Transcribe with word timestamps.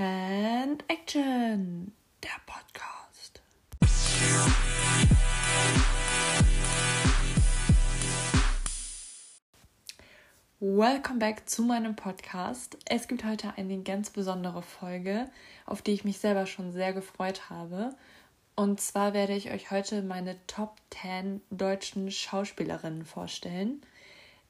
And 0.00 0.84
Action, 0.86 1.92
der 2.22 2.30
Podcast. 2.46 3.42
Welcome 10.60 11.18
back 11.18 11.48
zu 11.48 11.62
meinem 11.62 11.96
Podcast. 11.96 12.78
Es 12.84 13.08
gibt 13.08 13.24
heute 13.24 13.54
eine 13.56 13.82
ganz 13.82 14.10
besondere 14.10 14.62
Folge, 14.62 15.28
auf 15.66 15.82
die 15.82 15.94
ich 15.94 16.04
mich 16.04 16.18
selber 16.18 16.46
schon 16.46 16.70
sehr 16.70 16.92
gefreut 16.92 17.50
habe. 17.50 17.96
Und 18.54 18.80
zwar 18.80 19.14
werde 19.14 19.34
ich 19.34 19.50
euch 19.50 19.72
heute 19.72 20.02
meine 20.02 20.36
Top 20.46 20.76
10 20.90 21.40
deutschen 21.50 22.12
Schauspielerinnen 22.12 23.04
vorstellen. 23.04 23.82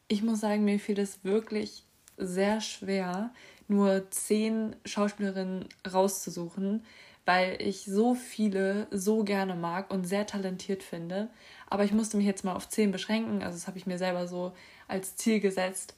Ich 0.08 0.22
muss 0.22 0.40
sagen, 0.40 0.66
mir 0.66 0.78
fiel 0.78 0.98
es 0.98 1.24
wirklich 1.24 1.84
sehr 2.18 2.60
schwer, 2.60 3.30
nur 3.68 4.10
zehn 4.10 4.74
Schauspielerinnen 4.84 5.68
rauszusuchen, 5.92 6.84
weil 7.26 7.60
ich 7.60 7.84
so 7.84 8.14
viele 8.14 8.86
so 8.90 9.22
gerne 9.22 9.54
mag 9.54 9.90
und 9.92 10.04
sehr 10.04 10.26
talentiert 10.26 10.82
finde. 10.82 11.28
Aber 11.68 11.84
ich 11.84 11.92
musste 11.92 12.16
mich 12.16 12.26
jetzt 12.26 12.45
mal 12.45 12.54
auf 12.54 12.68
zehn 12.68 12.90
beschränken. 12.90 13.42
Also 13.42 13.59
das 13.59 13.66
habe 13.66 13.76
ich 13.76 13.86
mir 13.86 13.98
selber 13.98 14.26
so 14.26 14.52
als 14.88 15.16
Ziel 15.16 15.38
gesetzt. 15.38 15.95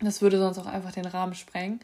Das 0.00 0.20
würde 0.20 0.38
sonst 0.38 0.58
auch 0.58 0.66
einfach 0.66 0.92
den 0.92 1.06
Rahmen 1.06 1.34
sprengen. 1.34 1.80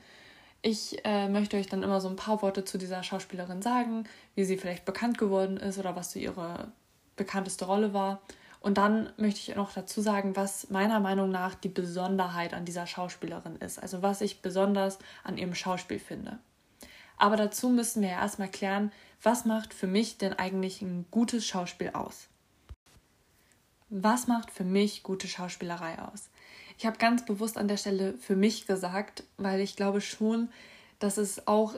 Ich 0.61 1.03
äh, 1.05 1.29
möchte 1.29 1.57
euch 1.57 1.69
dann 1.69 1.83
immer 1.83 2.01
so 2.01 2.09
ein 2.09 2.17
paar 2.17 2.43
Worte 2.43 2.65
zu 2.65 2.79
dieser 2.79 3.03
Schauspielerin 3.03 3.63
sagen, 3.63 4.05
wie 4.35 4.45
sie 4.45 4.59
vielleicht 4.59 4.85
bekannt 4.85 5.17
geworden 5.17 5.57
ist 5.57 5.79
oder 5.79 5.97
was 5.97 6.13
so 6.13 6.19
ihre 6.19 6.69
bekannteste 7.17 7.65
Rolle 7.65 7.95
war. 7.95 8.21
Und 8.69 8.75
dann 8.75 9.11
möchte 9.17 9.41
ich 9.41 9.57
noch 9.57 9.73
dazu 9.73 10.03
sagen, 10.03 10.37
was 10.37 10.69
meiner 10.69 11.01
Meinung 11.01 11.31
nach 11.31 11.55
die 11.55 11.71
Besonderheit 11.71 12.53
an 12.53 12.67
dieser 12.67 12.87
Schauspielerin 12.87 13.57
ist. 13.57 13.83
Also 13.83 14.03
was 14.03 14.21
ich 14.21 14.43
besonders 14.43 14.99
an 15.25 15.39
ihrem 15.39 15.55
Schauspiel 15.55 15.99
finde. 15.99 16.39
Aber 17.17 17.39
dazu 17.39 17.71
müssen 17.71 18.03
wir 18.03 18.11
ja 18.11 18.21
erstmal 18.21 18.51
klären, 18.51 18.93
was 19.23 19.47
macht 19.47 19.73
für 19.73 19.87
mich 19.87 20.19
denn 20.19 20.35
eigentlich 20.35 20.83
ein 20.83 21.07
gutes 21.11 21.47
Schauspiel 21.47 21.93
aus? 21.95 22.29
Was 23.89 24.27
macht 24.27 24.51
für 24.51 24.65
mich 24.65 25.03
gute 25.03 25.29
Schauspielerei 25.29 25.99
aus? 26.01 26.29
Ich 26.77 26.85
habe 26.85 26.99
ganz 26.99 27.25
bewusst 27.25 27.57
an 27.57 27.69
der 27.69 27.79
Stelle 27.79 28.19
für 28.19 28.37
mich 28.37 28.67
gesagt, 28.67 29.25
weil 29.39 29.61
ich 29.61 29.77
glaube 29.77 30.03
schon, 30.03 30.51
dass 30.99 31.17
es 31.17 31.49
auch 31.49 31.73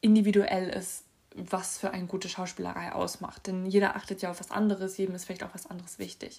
individuell 0.00 0.68
ist, 0.68 1.04
was 1.34 1.78
für 1.78 1.90
eine 1.90 2.06
gute 2.06 2.28
Schauspielerei 2.28 2.92
ausmacht. 2.92 3.46
Denn 3.46 3.66
jeder 3.66 3.96
achtet 3.96 4.22
ja 4.22 4.30
auf 4.30 4.40
was 4.40 4.50
anderes, 4.50 4.96
jedem 4.96 5.14
ist 5.14 5.24
vielleicht 5.24 5.44
auch 5.44 5.54
was 5.54 5.66
anderes 5.66 5.98
wichtig. 5.98 6.38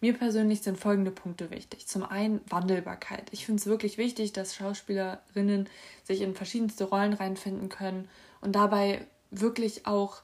Mir 0.00 0.14
persönlich 0.14 0.62
sind 0.62 0.78
folgende 0.78 1.10
Punkte 1.10 1.50
wichtig. 1.50 1.86
Zum 1.86 2.02
einen 2.04 2.40
Wandelbarkeit. 2.48 3.24
Ich 3.32 3.46
finde 3.46 3.60
es 3.60 3.66
wirklich 3.66 3.98
wichtig, 3.98 4.32
dass 4.32 4.54
Schauspielerinnen 4.54 5.68
sich 6.04 6.20
in 6.20 6.34
verschiedenste 6.34 6.84
Rollen 6.84 7.12
reinfinden 7.12 7.68
können 7.68 8.08
und 8.40 8.52
dabei 8.52 9.06
wirklich 9.30 9.86
auch 9.86 10.22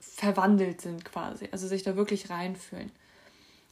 verwandelt 0.00 0.80
sind 0.80 1.04
quasi, 1.04 1.48
also 1.52 1.66
sich 1.66 1.82
da 1.82 1.96
wirklich 1.96 2.30
reinfühlen. 2.30 2.90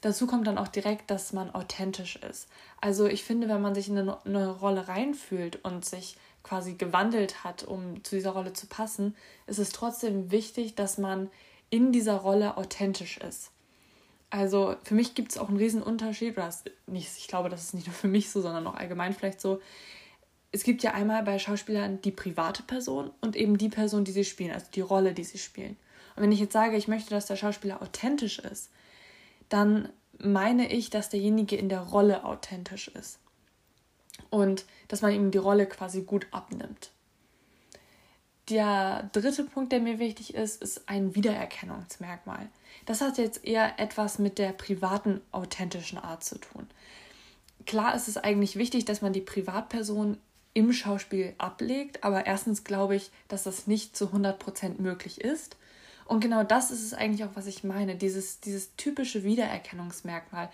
Dazu 0.01 0.27
kommt 0.27 0.47
dann 0.47 0.59
auch 0.59 0.69
direkt, 0.69 1.11
dass 1.11 1.33
man 1.33 1.55
authentisch 1.55 2.17
ist. 2.17 2.49
Also 2.83 3.07
ich 3.07 3.25
finde, 3.25 3.49
wenn 3.49 3.63
man 3.63 3.75
sich 3.75 3.89
in 3.89 3.97
eine, 3.97 4.25
eine 4.27 4.51
Rolle 4.51 4.87
reinfühlt 4.87 5.65
und 5.65 5.87
sich 5.87 6.17
quasi 6.45 6.75
gewandelt 6.75 7.43
hat, 7.43 7.65
um 7.65 8.05
zu 8.05 8.15
dieser 8.15 8.31
Rolle 8.31 8.53
zu 8.53 8.67
passen, 8.69 9.17
ist 9.47 9.59
es 9.59 9.71
trotzdem 9.71 10.31
wichtig, 10.31 10.77
dass 10.77 10.99
man 10.99 11.31
in 11.71 11.91
dieser 11.91 12.17
Rolle 12.17 12.57
authentisch 12.57 13.17
ist. 13.19 13.51
Also 14.31 14.77
für 14.85 14.95
mich 14.95 15.15
gibt 15.15 15.33
es 15.33 15.39
auch 15.39 15.49
einen 15.49 15.57
riesen 15.57 15.83
Unterschied, 15.83 16.37
oder 16.37 16.53
nicht, 16.87 17.11
ich 17.19 17.29
glaube, 17.29 17.49
das 17.49 17.65
ist 17.65 17.75
nicht 17.75 17.87
nur 17.87 17.95
für 17.95 18.09
mich 18.09 18.31
so, 18.31 18.41
sondern 18.41 18.67
auch 18.67 18.75
allgemein 18.75 19.15
vielleicht 19.15 19.41
so. 19.41 19.61
Es 20.53 20.63
gibt 20.63 20.83
ja 20.83 20.93
einmal 20.93 21.23
bei 21.25 21.39
Schauspielern 21.39 22.01
die 22.03 22.13
private 22.13 22.63
Person 22.63 23.11
und 23.21 23.35
eben 23.37 23.59
die 23.59 23.69
Person, 23.69 24.05
die 24.05 24.13
sie 24.13 24.25
spielen, 24.25 24.53
also 24.53 24.67
die 24.73 24.83
Rolle, 24.83 25.15
die 25.15 25.25
sie 25.25 25.39
spielen. 25.39 25.77
Und 26.15 26.23
wenn 26.23 26.33
ich 26.33 26.41
jetzt 26.41 26.53
sage, 26.53 26.77
ich 26.77 26.89
möchte, 26.89 27.11
dass 27.11 27.27
der 27.27 27.37
Schauspieler 27.37 27.83
authentisch 27.83 28.39
ist, 28.39 28.71
dann 29.49 29.89
meine 30.19 30.73
ich, 30.73 30.91
dass 30.91 31.09
derjenige 31.09 31.57
in 31.57 31.69
der 31.69 31.81
Rolle 31.81 32.25
authentisch 32.25 32.89
ist 32.89 33.19
und 34.31 34.65
dass 34.89 35.03
man 35.03 35.13
ihm 35.13 35.31
die 35.31 35.39
Rolle 35.39 35.67
quasi 35.67 36.03
gut 36.03 36.27
abnimmt. 36.31 36.91
Der 38.51 39.09
dritte 39.13 39.45
Punkt, 39.45 39.73
der 39.73 39.81
mir 39.81 39.99
wichtig 39.99 40.35
ist, 40.35 40.61
ist 40.61 40.89
ein 40.89 41.15
Wiedererkennungsmerkmal. 41.15 42.49
Das 42.85 43.01
hat 43.01 43.17
jetzt 43.17 43.45
eher 43.45 43.81
etwas 43.81 44.19
mit 44.19 44.39
der 44.39 44.53
privaten, 44.53 45.23
authentischen 45.33 45.99
Art 45.99 46.25
zu 46.25 46.39
tun. 46.39 46.67
Klar 47.65 47.95
ist 47.95 48.09
es 48.09 48.19
eigentlich 48.19 48.57
wichtig, 48.57 48.85
dass 48.85 49.01
man 49.01 49.15
die 49.15 49.23
Privatperson 49.23 50.19
im 50.53 50.73
Schauspiel 50.73 51.35
ablegt, 51.39 52.05
aber 52.05 52.27
erstens 52.27 52.65
glaube 52.65 52.97
ich, 52.97 53.11
dass 53.29 53.45
das 53.45 53.67
nicht 53.67 53.97
zu 53.97 54.09
100% 54.09 54.81
möglich 54.81 55.23
ist. 55.23 55.57
Und 56.05 56.21
genau 56.21 56.45
das 56.45 56.71
ist 56.71 56.85
es 56.85 56.93
eigentlich 56.93 57.25
auch, 57.25 57.35
was 57.35 57.47
ich 57.47 57.65
meine, 57.65 57.97
dieses, 57.97 58.41
dieses 58.41 58.77
typische 58.77 59.25
Wiedererkennungsmerkmal. 59.25 60.51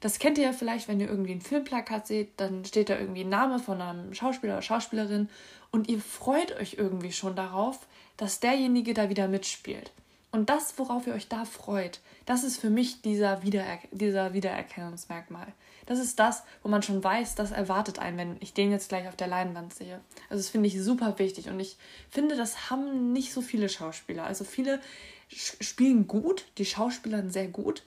Das 0.00 0.18
kennt 0.18 0.38
ihr 0.38 0.44
ja 0.44 0.52
vielleicht, 0.52 0.88
wenn 0.88 1.00
ihr 1.00 1.08
irgendwie 1.08 1.32
ein 1.32 1.40
Filmplakat 1.40 2.06
seht, 2.06 2.38
dann 2.38 2.64
steht 2.64 2.88
da 2.88 2.98
irgendwie 2.98 3.22
ein 3.22 3.28
Name 3.28 3.58
von 3.58 3.80
einem 3.80 4.14
Schauspieler 4.14 4.54
oder 4.54 4.62
Schauspielerin 4.62 5.28
und 5.70 5.88
ihr 5.88 6.00
freut 6.00 6.56
euch 6.58 6.74
irgendwie 6.78 7.12
schon 7.12 7.34
darauf, 7.34 7.86
dass 8.16 8.40
derjenige 8.40 8.94
da 8.94 9.08
wieder 9.08 9.28
mitspielt. 9.28 9.92
Und 10.30 10.50
das, 10.50 10.78
worauf 10.78 11.06
ihr 11.06 11.14
euch 11.14 11.28
da 11.28 11.44
freut, 11.44 12.00
das 12.26 12.44
ist 12.44 12.58
für 12.58 12.68
mich 12.68 13.00
dieser, 13.00 13.42
Wiederer 13.42 13.78
dieser 13.92 14.34
Wiedererkennungsmerkmal. 14.34 15.46
Das 15.86 15.98
ist 15.98 16.18
das, 16.18 16.42
wo 16.62 16.68
man 16.68 16.82
schon 16.82 17.02
weiß, 17.02 17.34
das 17.34 17.50
erwartet 17.50 17.98
einen, 17.98 18.18
wenn 18.18 18.36
ich 18.40 18.52
den 18.52 18.70
jetzt 18.70 18.90
gleich 18.90 19.08
auf 19.08 19.16
der 19.16 19.26
Leinwand 19.26 19.72
sehe. 19.72 20.00
Also 20.28 20.42
das 20.42 20.50
finde 20.50 20.68
ich 20.68 20.78
super 20.82 21.18
wichtig 21.18 21.48
und 21.48 21.58
ich 21.58 21.78
finde, 22.10 22.36
das 22.36 22.68
haben 22.68 23.12
nicht 23.14 23.32
so 23.32 23.40
viele 23.40 23.70
Schauspieler. 23.70 24.24
Also 24.24 24.44
viele 24.44 24.80
spielen 25.28 26.06
gut, 26.06 26.44
die 26.58 26.66
Schauspieler 26.66 27.26
sehr 27.30 27.48
gut, 27.48 27.84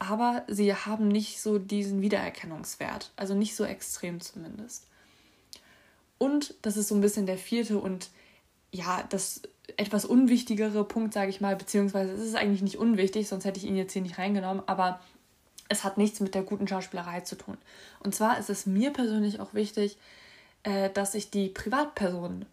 aber 0.00 0.44
sie 0.48 0.74
haben 0.74 1.08
nicht 1.08 1.40
so 1.40 1.58
diesen 1.58 2.00
Wiedererkennungswert, 2.00 3.12
also 3.16 3.34
nicht 3.34 3.54
so 3.54 3.64
extrem 3.64 4.20
zumindest. 4.20 4.86
Und 6.18 6.54
das 6.62 6.76
ist 6.76 6.88
so 6.88 6.94
ein 6.94 7.02
bisschen 7.02 7.26
der 7.26 7.38
vierte 7.38 7.78
und 7.78 8.08
ja, 8.72 9.04
das 9.10 9.42
etwas 9.76 10.06
unwichtigere 10.06 10.84
Punkt, 10.84 11.12
sage 11.12 11.30
ich 11.30 11.40
mal, 11.40 11.54
beziehungsweise 11.54 12.12
es 12.12 12.22
ist 12.22 12.34
eigentlich 12.34 12.62
nicht 12.62 12.78
unwichtig, 12.78 13.28
sonst 13.28 13.44
hätte 13.44 13.58
ich 13.58 13.66
ihn 13.66 13.76
jetzt 13.76 13.92
hier 13.92 14.02
nicht 14.02 14.18
reingenommen, 14.18 14.62
aber 14.66 15.00
es 15.68 15.84
hat 15.84 15.98
nichts 15.98 16.18
mit 16.20 16.34
der 16.34 16.42
guten 16.42 16.66
Schauspielerei 16.66 17.20
zu 17.20 17.36
tun. 17.36 17.58
Und 18.00 18.14
zwar 18.14 18.38
ist 18.38 18.50
es 18.50 18.66
mir 18.66 18.92
persönlich 18.92 19.38
auch 19.38 19.52
wichtig, 19.52 19.98
äh, 20.62 20.88
dass 20.90 21.14
ich 21.14 21.30
die 21.30 21.48
Privatperson 21.48 22.46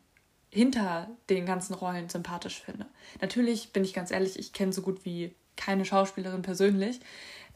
hinter 0.51 1.09
den 1.29 1.45
ganzen 1.45 1.73
Rollen 1.73 2.09
sympathisch 2.09 2.61
finde. 2.61 2.85
Natürlich 3.21 3.71
bin 3.71 3.83
ich 3.83 3.93
ganz 3.93 4.11
ehrlich, 4.11 4.37
ich 4.37 4.53
kenne 4.53 4.73
so 4.73 4.81
gut 4.81 5.05
wie 5.05 5.33
keine 5.55 5.85
Schauspielerin 5.85 6.41
persönlich, 6.43 6.99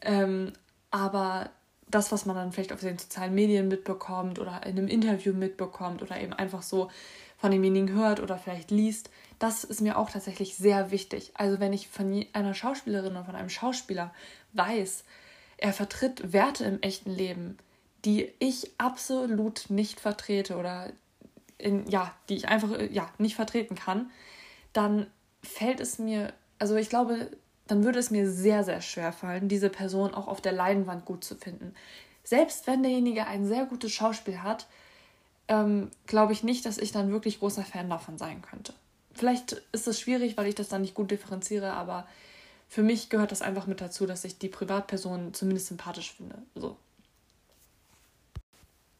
ähm, 0.02 0.52
aber 0.90 1.50
das, 1.88 2.10
was 2.10 2.26
man 2.26 2.36
dann 2.36 2.52
vielleicht 2.52 2.72
auf 2.72 2.80
den 2.80 2.98
sozialen 2.98 3.34
Medien 3.34 3.68
mitbekommt 3.68 4.38
oder 4.38 4.64
in 4.66 4.78
einem 4.78 4.88
Interview 4.88 5.32
mitbekommt 5.32 6.02
oder 6.02 6.20
eben 6.20 6.32
einfach 6.32 6.62
so 6.62 6.90
von 7.36 7.50
demjenigen 7.50 7.94
hört 7.94 8.20
oder 8.20 8.38
vielleicht 8.38 8.70
liest, 8.70 9.10
das 9.38 9.64
ist 9.64 9.80
mir 9.80 9.98
auch 9.98 10.10
tatsächlich 10.10 10.56
sehr 10.56 10.90
wichtig. 10.90 11.32
Also 11.34 11.60
wenn 11.60 11.72
ich 11.72 11.88
von 11.88 12.24
einer 12.32 12.54
Schauspielerin 12.54 13.12
oder 13.12 13.24
von 13.24 13.34
einem 13.34 13.50
Schauspieler 13.50 14.14
weiß, 14.52 15.04
er 15.58 15.72
vertritt 15.72 16.32
Werte 16.32 16.64
im 16.64 16.80
echten 16.82 17.10
Leben, 17.10 17.58
die 18.04 18.32
ich 18.38 18.70
absolut 18.78 19.66
nicht 19.68 20.00
vertrete 20.00 20.56
oder 20.56 20.90
in, 21.58 21.86
ja, 21.88 22.12
die 22.28 22.36
ich 22.36 22.48
einfach 22.48 22.70
ja, 22.90 23.08
nicht 23.18 23.36
vertreten 23.36 23.74
kann, 23.74 24.10
dann 24.72 25.06
fällt 25.42 25.80
es 25.80 25.98
mir, 25.98 26.32
also 26.58 26.76
ich 26.76 26.88
glaube, 26.88 27.28
dann 27.66 27.84
würde 27.84 27.98
es 27.98 28.10
mir 28.10 28.30
sehr, 28.30 28.64
sehr 28.64 28.80
schwer 28.80 29.12
fallen, 29.12 29.48
diese 29.48 29.70
Person 29.70 30.14
auch 30.14 30.28
auf 30.28 30.40
der 30.40 30.52
Leinwand 30.52 31.04
gut 31.04 31.24
zu 31.24 31.36
finden. 31.36 31.74
Selbst 32.24 32.66
wenn 32.66 32.82
derjenige 32.82 33.26
ein 33.26 33.46
sehr 33.46 33.66
gutes 33.66 33.92
Schauspiel 33.92 34.42
hat, 34.42 34.66
ähm, 35.48 35.90
glaube 36.06 36.32
ich 36.32 36.42
nicht, 36.42 36.66
dass 36.66 36.78
ich 36.78 36.92
dann 36.92 37.12
wirklich 37.12 37.40
großer 37.40 37.64
Fan 37.64 37.90
davon 37.90 38.18
sein 38.18 38.42
könnte. 38.42 38.74
Vielleicht 39.12 39.62
ist 39.72 39.86
es 39.86 40.00
schwierig, 40.00 40.36
weil 40.36 40.46
ich 40.46 40.54
das 40.54 40.68
dann 40.68 40.82
nicht 40.82 40.94
gut 40.94 41.10
differenziere, 41.10 41.72
aber 41.72 42.06
für 42.68 42.82
mich 42.82 43.10
gehört 43.10 43.32
das 43.32 43.42
einfach 43.42 43.66
mit 43.66 43.80
dazu, 43.80 44.06
dass 44.06 44.24
ich 44.24 44.38
die 44.38 44.48
Privatperson 44.48 45.34
zumindest 45.34 45.66
sympathisch 45.66 46.12
finde. 46.12 46.36
So. 46.54 46.76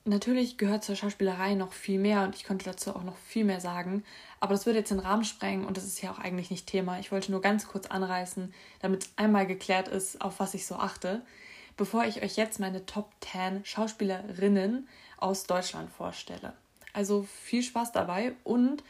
Natürlich 0.04 0.58
gehört 0.58 0.82
zur 0.82 0.96
Schauspielerei 0.96 1.54
noch 1.54 1.72
viel 1.72 2.00
mehr 2.00 2.22
und 2.22 2.34
ich 2.34 2.42
könnte 2.42 2.64
dazu 2.64 2.96
auch 2.96 3.04
noch 3.04 3.16
viel 3.18 3.44
mehr 3.44 3.60
sagen, 3.60 4.02
aber 4.40 4.52
das 4.52 4.66
würde 4.66 4.80
jetzt 4.80 4.90
den 4.90 4.98
Rahmen 4.98 5.24
sprengen 5.24 5.64
und 5.64 5.76
das 5.76 5.84
ist 5.84 6.02
ja 6.02 6.10
auch 6.10 6.18
eigentlich 6.18 6.50
nicht 6.50 6.66
Thema. 6.66 6.98
Ich 6.98 7.12
wollte 7.12 7.30
nur 7.30 7.40
ganz 7.40 7.68
kurz 7.68 7.86
anreißen, 7.86 8.52
damit 8.80 9.08
einmal 9.14 9.46
geklärt 9.46 9.86
ist, 9.86 10.20
auf 10.20 10.40
was 10.40 10.54
ich 10.54 10.66
so 10.66 10.74
achte, 10.74 11.22
bevor 11.76 12.04
ich 12.04 12.20
euch 12.20 12.36
jetzt 12.36 12.58
meine 12.58 12.84
Top 12.84 13.12
10 13.20 13.64
Schauspielerinnen 13.64 14.88
aus 15.18 15.44
Deutschland 15.44 15.88
vorstelle. 15.88 16.52
Also 16.92 17.22
viel 17.22 17.62
Spaß 17.62 17.92
dabei 17.92 18.32
und 18.42 18.82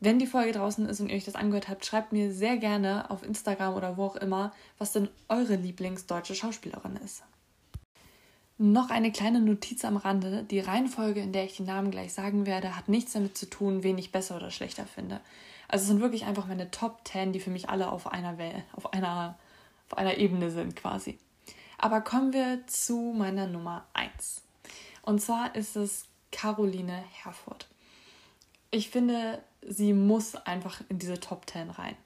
wenn 0.00 0.18
die 0.18 0.26
Folge 0.26 0.52
draußen 0.52 0.86
ist 0.86 1.00
und 1.00 1.08
ihr 1.08 1.16
euch 1.16 1.24
das 1.24 1.36
angehört 1.36 1.68
habt, 1.68 1.86
schreibt 1.86 2.12
mir 2.12 2.30
sehr 2.30 2.58
gerne 2.58 3.10
auf 3.10 3.22
Instagram 3.22 3.74
oder 3.74 3.96
wo 3.96 4.04
auch 4.04 4.16
immer, 4.16 4.52
was 4.76 4.92
denn 4.92 5.08
eure 5.30 5.56
Lieblingsdeutsche 5.56 6.34
Schauspielerin 6.34 6.96
ist. 6.96 7.22
Noch 8.64 8.88
eine 8.88 9.12
kleine 9.12 9.42
Notiz 9.42 9.84
am 9.84 9.98
Rande. 9.98 10.42
Die 10.44 10.58
Reihenfolge, 10.58 11.20
in 11.20 11.34
der 11.34 11.44
ich 11.44 11.56
die 11.56 11.64
Namen 11.64 11.90
gleich 11.90 12.14
sagen 12.14 12.46
werde, 12.46 12.74
hat 12.74 12.88
nichts 12.88 13.12
damit 13.12 13.36
zu 13.36 13.44
tun, 13.44 13.82
wen 13.82 13.98
ich 13.98 14.10
besser 14.10 14.36
oder 14.36 14.50
schlechter 14.50 14.86
finde. 14.86 15.20
Also 15.68 15.82
es 15.82 15.88
sind 15.88 16.00
wirklich 16.00 16.24
einfach 16.24 16.46
meine 16.46 16.70
Top 16.70 17.06
10, 17.06 17.34
die 17.34 17.40
für 17.40 17.50
mich 17.50 17.68
alle 17.68 17.92
auf 17.92 18.10
einer, 18.10 18.38
Welt, 18.38 18.64
auf 18.72 18.94
einer, 18.94 19.38
auf 19.90 19.98
einer 19.98 20.16
Ebene 20.16 20.50
sind 20.50 20.76
quasi. 20.76 21.18
Aber 21.76 22.00
kommen 22.00 22.32
wir 22.32 22.66
zu 22.66 23.12
meiner 23.14 23.46
Nummer 23.46 23.84
1. 23.92 24.40
Und 25.02 25.20
zwar 25.20 25.54
ist 25.54 25.76
es 25.76 26.06
Caroline 26.32 27.04
Herfurth. 27.22 27.68
Ich 28.70 28.88
finde, 28.88 29.42
sie 29.60 29.92
muss 29.92 30.36
einfach 30.36 30.80
in 30.88 30.98
diese 30.98 31.20
Top 31.20 31.50
10 31.50 31.68
rein. 31.68 31.96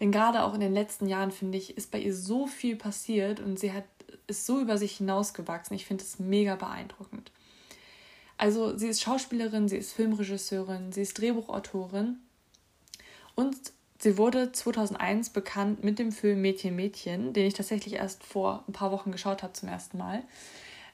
Denn 0.00 0.10
gerade 0.10 0.42
auch 0.42 0.54
in 0.54 0.60
den 0.60 0.74
letzten 0.74 1.06
Jahren, 1.06 1.30
finde 1.30 1.58
ich, 1.58 1.76
ist 1.76 1.92
bei 1.92 2.00
ihr 2.00 2.12
so 2.12 2.48
viel 2.48 2.74
passiert 2.74 3.38
und 3.38 3.60
sie 3.60 3.72
hat, 3.72 3.84
ist 4.26 4.46
so 4.46 4.60
über 4.60 4.78
sich 4.78 4.96
hinausgewachsen. 4.96 5.74
Ich 5.74 5.86
finde 5.86 6.04
es 6.04 6.18
mega 6.18 6.56
beeindruckend. 6.56 7.30
Also 8.38 8.76
sie 8.76 8.88
ist 8.88 9.02
Schauspielerin, 9.02 9.68
sie 9.68 9.76
ist 9.76 9.92
Filmregisseurin, 9.92 10.92
sie 10.92 11.02
ist 11.02 11.18
Drehbuchautorin 11.18 12.16
und 13.34 13.56
sie 13.98 14.18
wurde 14.18 14.50
2001 14.50 15.30
bekannt 15.30 15.84
mit 15.84 15.98
dem 15.98 16.10
Film 16.10 16.42
Mädchen 16.42 16.74
Mädchen, 16.74 17.32
den 17.32 17.46
ich 17.46 17.54
tatsächlich 17.54 17.94
erst 17.94 18.24
vor 18.24 18.64
ein 18.66 18.72
paar 18.72 18.90
Wochen 18.90 19.12
geschaut 19.12 19.42
habe 19.42 19.52
zum 19.52 19.68
ersten 19.68 19.98
Mal. 19.98 20.22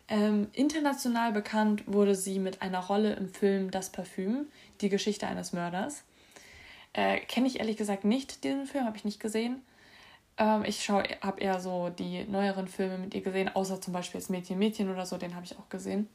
Ähm, 0.08 0.48
international 0.52 1.32
bekannt 1.32 1.84
wurde 1.86 2.14
sie 2.14 2.38
mit 2.38 2.62
einer 2.62 2.80
Rolle 2.80 3.14
im 3.14 3.28
Film 3.28 3.70
Das 3.70 3.90
Parfüm, 3.90 4.46
die 4.80 4.88
Geschichte 4.88 5.26
eines 5.26 5.52
Mörders. 5.52 6.02
Äh, 6.94 7.20
Kenne 7.20 7.46
ich 7.46 7.60
ehrlich 7.60 7.76
gesagt 7.76 8.04
nicht, 8.04 8.44
diesen 8.44 8.66
Film, 8.66 8.84
habe 8.84 8.96
ich 8.96 9.04
nicht 9.04 9.20
gesehen. 9.20 9.62
Ähm, 10.38 10.64
ich 10.64 10.88
habe 10.88 11.40
eher 11.40 11.60
so 11.60 11.90
die 11.90 12.24
neueren 12.24 12.68
Filme 12.68 12.98
mit 12.98 13.14
ihr 13.14 13.20
gesehen, 13.20 13.48
außer 13.54 13.80
zum 13.80 13.92
Beispiel 13.92 14.20
das 14.20 14.30
Mädchen 14.30 14.58
Mädchen 14.58 14.90
oder 14.90 15.04
so, 15.04 15.18
den 15.18 15.34
habe 15.34 15.44
ich 15.44 15.58
auch 15.58 15.68
gesehen. 15.68 16.08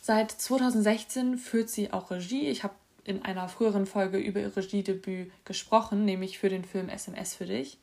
Seit 0.00 0.30
2016 0.30 1.36
führt 1.36 1.68
sie 1.68 1.92
auch 1.92 2.10
Regie. 2.10 2.48
Ich 2.48 2.62
habe 2.62 2.74
in 3.02 3.24
einer 3.24 3.48
früheren 3.48 3.86
Folge 3.86 4.18
über 4.18 4.40
ihr 4.40 4.56
Regiedebüt 4.56 5.32
gesprochen, 5.44 6.04
nämlich 6.04 6.38
für 6.38 6.48
den 6.48 6.64
Film 6.64 6.88
SMS 6.88 7.34
für 7.34 7.46
dich. 7.46 7.78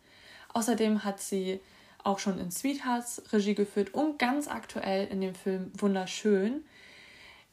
Außerdem 0.54 1.04
hat 1.04 1.20
sie 1.20 1.60
auch 2.04 2.20
schon 2.20 2.40
in 2.40 2.52
Sweethearts 2.52 3.22
Regie 3.32 3.56
geführt 3.56 3.94
und 3.94 4.20
ganz 4.20 4.48
aktuell 4.48 5.08
in 5.08 5.22
dem 5.22 5.36
Film 5.36 5.72
Wunderschön. 5.78 6.64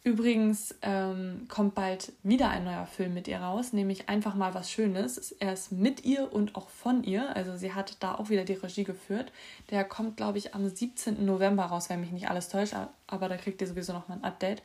Übrigens 0.02 0.74
ähm, 0.80 1.46
kommt 1.48 1.74
bald 1.74 2.12
wieder 2.22 2.48
ein 2.48 2.64
neuer 2.64 2.86
Film 2.86 3.12
mit 3.12 3.28
ihr 3.28 3.38
raus, 3.38 3.74
nämlich 3.74 4.08
einfach 4.08 4.34
mal 4.34 4.54
was 4.54 4.70
Schönes. 4.70 5.32
Er 5.40 5.52
ist 5.52 5.72
mit 5.72 6.06
ihr 6.06 6.32
und 6.32 6.56
auch 6.56 6.70
von 6.70 7.04
ihr, 7.04 7.36
also 7.36 7.54
sie 7.58 7.74
hat 7.74 8.02
da 8.02 8.14
auch 8.14 8.30
wieder 8.30 8.44
die 8.44 8.54
Regie 8.54 8.84
geführt. 8.84 9.30
Der 9.68 9.84
kommt, 9.84 10.16
glaube 10.16 10.38
ich, 10.38 10.54
am 10.54 10.66
17. 10.66 11.22
November 11.26 11.64
raus, 11.64 11.90
wenn 11.90 12.00
mich 12.00 12.12
nicht 12.12 12.30
alles 12.30 12.48
täuscht, 12.48 12.74
aber 13.08 13.28
da 13.28 13.36
kriegt 13.36 13.60
ihr 13.60 13.66
sowieso 13.66 13.92
noch 13.92 14.08
mal 14.08 14.14
ein 14.14 14.24
Update. 14.24 14.62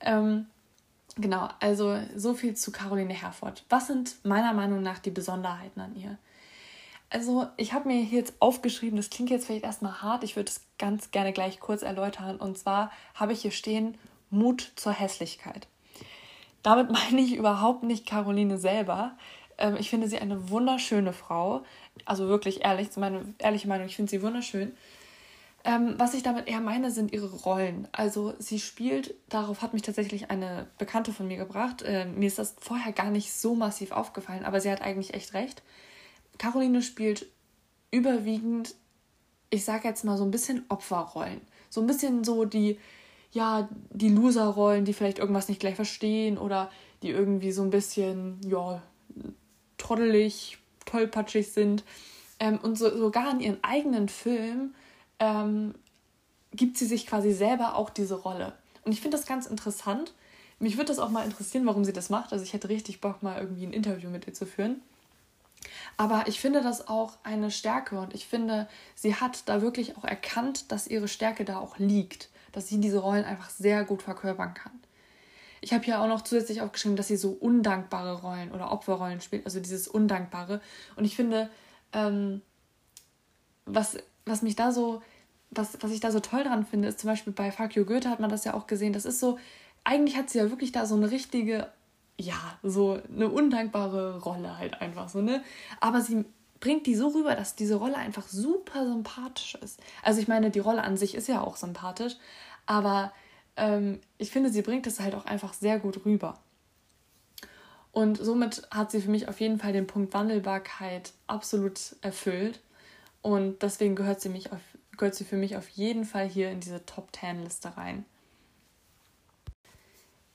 Ähm, 0.00 0.46
genau, 1.16 1.50
also 1.60 1.98
so 2.16 2.32
viel 2.32 2.54
zu 2.54 2.72
Caroline 2.72 3.12
Herford. 3.12 3.66
Was 3.68 3.88
sind 3.88 4.24
meiner 4.24 4.54
Meinung 4.54 4.82
nach 4.82 5.00
die 5.00 5.10
Besonderheiten 5.10 5.80
an 5.80 5.94
ihr? 5.96 6.16
Also, 7.10 7.46
ich 7.58 7.74
habe 7.74 7.88
mir 7.88 8.00
hier 8.02 8.20
jetzt 8.20 8.36
aufgeschrieben, 8.38 8.96
das 8.96 9.10
klingt 9.10 9.28
jetzt 9.28 9.44
vielleicht 9.44 9.64
erstmal 9.64 10.00
hart, 10.00 10.24
ich 10.24 10.34
würde 10.34 10.48
es 10.48 10.62
ganz 10.78 11.10
gerne 11.10 11.34
gleich 11.34 11.60
kurz 11.60 11.82
erläutern. 11.82 12.36
Und 12.36 12.56
zwar 12.56 12.90
habe 13.14 13.34
ich 13.34 13.42
hier 13.42 13.50
stehen 13.50 13.98
Mut 14.32 14.72
zur 14.76 14.92
Hässlichkeit. 14.92 15.68
Damit 16.62 16.90
meine 16.90 17.20
ich 17.20 17.36
überhaupt 17.36 17.82
nicht 17.84 18.06
Caroline 18.06 18.58
selber. 18.58 19.16
Ähm, 19.58 19.76
ich 19.78 19.90
finde 19.90 20.08
sie 20.08 20.18
eine 20.18 20.50
wunderschöne 20.50 21.12
Frau. 21.12 21.62
Also 22.04 22.28
wirklich 22.28 22.64
ehrlich, 22.64 22.88
meine 22.96 23.34
ehrliche 23.38 23.68
Meinung, 23.68 23.86
ich 23.86 23.96
finde 23.96 24.10
sie 24.10 24.22
wunderschön. 24.22 24.72
Ähm, 25.64 25.94
was 25.96 26.14
ich 26.14 26.24
damit 26.24 26.48
eher 26.48 26.60
meine, 26.60 26.90
sind 26.90 27.12
ihre 27.12 27.30
Rollen. 27.30 27.86
Also 27.92 28.34
sie 28.38 28.58
spielt, 28.58 29.14
darauf 29.28 29.62
hat 29.62 29.72
mich 29.72 29.82
tatsächlich 29.82 30.30
eine 30.30 30.66
Bekannte 30.78 31.12
von 31.12 31.28
mir 31.28 31.36
gebracht. 31.36 31.82
Äh, 31.82 32.06
mir 32.06 32.26
ist 32.26 32.38
das 32.38 32.56
vorher 32.58 32.92
gar 32.92 33.10
nicht 33.10 33.32
so 33.32 33.54
massiv 33.54 33.92
aufgefallen, 33.92 34.44
aber 34.44 34.60
sie 34.60 34.70
hat 34.70 34.82
eigentlich 34.82 35.14
echt 35.14 35.34
recht. 35.34 35.62
Caroline 36.38 36.82
spielt 36.82 37.26
überwiegend, 37.92 38.74
ich 39.50 39.64
sage 39.64 39.86
jetzt 39.86 40.04
mal 40.04 40.16
so 40.16 40.24
ein 40.24 40.32
bisschen 40.32 40.64
Opferrollen. 40.68 41.42
So 41.70 41.80
ein 41.80 41.86
bisschen 41.86 42.24
so 42.24 42.44
die, 42.44 42.80
ja, 43.32 43.68
die 43.90 44.10
Loser-Rollen, 44.10 44.84
die 44.84 44.92
vielleicht 44.92 45.18
irgendwas 45.18 45.48
nicht 45.48 45.60
gleich 45.60 45.74
verstehen 45.74 46.38
oder 46.38 46.70
die 47.02 47.10
irgendwie 47.10 47.52
so 47.52 47.62
ein 47.62 47.70
bisschen, 47.70 48.38
ja, 48.46 48.82
trottelig, 49.78 50.58
tollpatschig 50.84 51.50
sind. 51.50 51.82
Ähm, 52.38 52.58
und 52.62 52.76
so, 52.78 52.96
sogar 52.96 53.30
in 53.32 53.40
ihren 53.40 53.64
eigenen 53.64 54.08
Film 54.08 54.74
ähm, 55.18 55.74
gibt 56.52 56.76
sie 56.76 56.86
sich 56.86 57.06
quasi 57.06 57.32
selber 57.32 57.76
auch 57.76 57.90
diese 57.90 58.16
Rolle. 58.16 58.52
Und 58.84 58.92
ich 58.92 59.00
finde 59.00 59.16
das 59.16 59.26
ganz 59.26 59.46
interessant. 59.46 60.12
Mich 60.58 60.76
würde 60.76 60.88
das 60.88 60.98
auch 60.98 61.10
mal 61.10 61.24
interessieren, 61.24 61.66
warum 61.66 61.84
sie 61.84 61.92
das 61.92 62.10
macht. 62.10 62.32
Also 62.32 62.44
ich 62.44 62.52
hätte 62.52 62.68
richtig 62.68 63.00
Bock, 63.00 63.22
mal 63.22 63.40
irgendwie 63.40 63.66
ein 63.66 63.72
Interview 63.72 64.10
mit 64.10 64.26
ihr 64.26 64.34
zu 64.34 64.46
führen. 64.46 64.82
Aber 65.96 66.24
ich 66.26 66.40
finde 66.40 66.62
das 66.62 66.88
auch 66.88 67.14
eine 67.22 67.50
Stärke 67.50 67.98
und 67.98 68.14
ich 68.14 68.26
finde, 68.26 68.68
sie 68.94 69.14
hat 69.14 69.48
da 69.48 69.62
wirklich 69.62 69.96
auch 69.96 70.04
erkannt, 70.04 70.70
dass 70.70 70.88
ihre 70.88 71.08
Stärke 71.08 71.44
da 71.44 71.58
auch 71.58 71.78
liegt 71.78 72.28
dass 72.52 72.68
sie 72.68 72.80
diese 72.80 72.98
Rollen 72.98 73.24
einfach 73.24 73.50
sehr 73.50 73.84
gut 73.84 74.02
verkörpern 74.02 74.54
kann. 74.54 74.72
Ich 75.60 75.72
habe 75.72 75.84
hier 75.84 76.00
auch 76.00 76.08
noch 76.08 76.22
zusätzlich 76.22 76.60
aufgeschrieben, 76.60 76.96
dass 76.96 77.08
sie 77.08 77.16
so 77.16 77.30
undankbare 77.30 78.20
Rollen 78.20 78.50
oder 78.52 78.72
Opferrollen 78.72 79.20
spielt, 79.20 79.44
also 79.46 79.60
dieses 79.60 79.88
Undankbare. 79.88 80.60
Und 80.96 81.04
ich 81.04 81.14
finde, 81.14 81.48
ähm, 81.92 82.42
was, 83.64 83.96
was 84.26 84.42
mich 84.42 84.56
da 84.56 84.72
so, 84.72 85.02
was, 85.50 85.78
was 85.80 85.92
ich 85.92 86.00
da 86.00 86.10
so 86.10 86.20
toll 86.20 86.44
dran 86.44 86.66
finde, 86.66 86.88
ist 86.88 86.98
zum 86.98 87.08
Beispiel 87.08 87.32
bei 87.32 87.52
You 87.74 87.84
Goethe 87.84 88.10
hat 88.10 88.20
man 88.20 88.30
das 88.30 88.44
ja 88.44 88.54
auch 88.54 88.66
gesehen. 88.66 88.92
Das 88.92 89.04
ist 89.04 89.20
so, 89.20 89.38
eigentlich 89.84 90.16
hat 90.16 90.30
sie 90.30 90.38
ja 90.38 90.50
wirklich 90.50 90.72
da 90.72 90.86
so 90.86 90.96
eine 90.96 91.10
richtige, 91.10 91.68
ja, 92.18 92.58
so 92.62 93.00
eine 93.14 93.28
undankbare 93.28 94.20
Rolle 94.20 94.58
halt 94.58 94.80
einfach 94.80 95.08
so, 95.08 95.20
ne? 95.20 95.42
Aber 95.80 96.00
sie 96.00 96.24
bringt 96.62 96.86
die 96.86 96.94
so 96.94 97.08
rüber, 97.08 97.34
dass 97.34 97.56
diese 97.56 97.74
Rolle 97.74 97.96
einfach 97.96 98.28
super 98.28 98.86
sympathisch 98.86 99.56
ist. 99.56 99.80
Also 100.02 100.20
ich 100.20 100.28
meine, 100.28 100.50
die 100.50 100.60
Rolle 100.60 100.84
an 100.84 100.96
sich 100.96 101.16
ist 101.16 101.26
ja 101.26 101.42
auch 101.42 101.56
sympathisch, 101.56 102.14
aber 102.66 103.12
ähm, 103.56 104.00
ich 104.16 104.30
finde, 104.30 104.48
sie 104.48 104.62
bringt 104.62 104.86
es 104.86 105.00
halt 105.00 105.16
auch 105.16 105.26
einfach 105.26 105.54
sehr 105.54 105.80
gut 105.80 106.06
rüber. 106.06 106.38
Und 107.90 108.16
somit 108.16 108.62
hat 108.70 108.92
sie 108.92 109.02
für 109.02 109.10
mich 109.10 109.28
auf 109.28 109.40
jeden 109.40 109.58
Fall 109.58 109.72
den 109.72 109.88
Punkt 109.88 110.14
Wandelbarkeit 110.14 111.12
absolut 111.26 111.96
erfüllt. 112.00 112.60
Und 113.22 113.62
deswegen 113.62 113.96
gehört 113.96 114.20
sie, 114.20 114.28
mich 114.28 114.52
auf, 114.52 114.60
gehört 114.96 115.16
sie 115.16 115.24
für 115.24 115.36
mich 115.36 115.56
auf 115.56 115.68
jeden 115.68 116.04
Fall 116.04 116.28
hier 116.28 116.50
in 116.50 116.60
diese 116.60 116.86
Top 116.86 117.08
10 117.14 117.42
Liste 117.42 117.76
rein. 117.76 118.04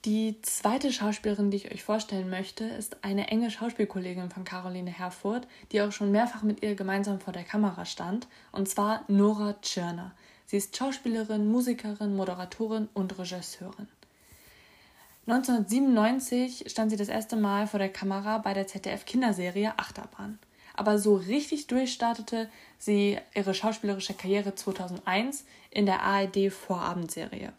Die 0.07 0.39
zweite 0.41 0.93
Schauspielerin, 0.93 1.51
die 1.51 1.57
ich 1.57 1.69
euch 1.69 1.83
vorstellen 1.83 2.29
möchte, 2.29 2.63
ist 2.63 3.03
eine 3.03 3.27
enge 3.27 3.51
Schauspielkollegin 3.51 4.29
von 4.29 4.45
Caroline 4.45 4.89
Herfurth, 4.89 5.45
die 5.73 5.81
auch 5.81 5.91
schon 5.91 6.13
mehrfach 6.13 6.43
mit 6.43 6.63
ihr 6.63 6.75
gemeinsam 6.75 7.19
vor 7.19 7.33
der 7.33 7.43
Kamera 7.43 7.83
stand, 7.83 8.25
und 8.53 8.69
zwar 8.69 9.03
Nora 9.09 9.57
Tschirner. 9.61 10.13
Sie 10.45 10.55
ist 10.55 10.77
Schauspielerin, 10.77 11.51
Musikerin, 11.51 12.15
Moderatorin 12.15 12.87
und 12.93 13.19
Regisseurin. 13.19 13.89
1997 15.25 16.71
stand 16.71 16.89
sie 16.89 16.95
das 16.95 17.09
erste 17.09 17.35
Mal 17.35 17.67
vor 17.67 17.79
der 17.79 17.91
Kamera 17.91 18.37
bei 18.37 18.53
der 18.53 18.65
ZDF-Kinderserie 18.65 19.73
Achterbahn. 19.75 20.39
Aber 20.73 20.99
so 20.99 21.15
richtig 21.15 21.67
durchstartete 21.67 22.49
sie 22.77 23.17
ihre 23.35 23.53
schauspielerische 23.53 24.13
Karriere 24.13 24.55
2001 24.55 25.43
in 25.69 25.85
der 25.85 26.01
ARD-Vorabendserie. 26.01 27.51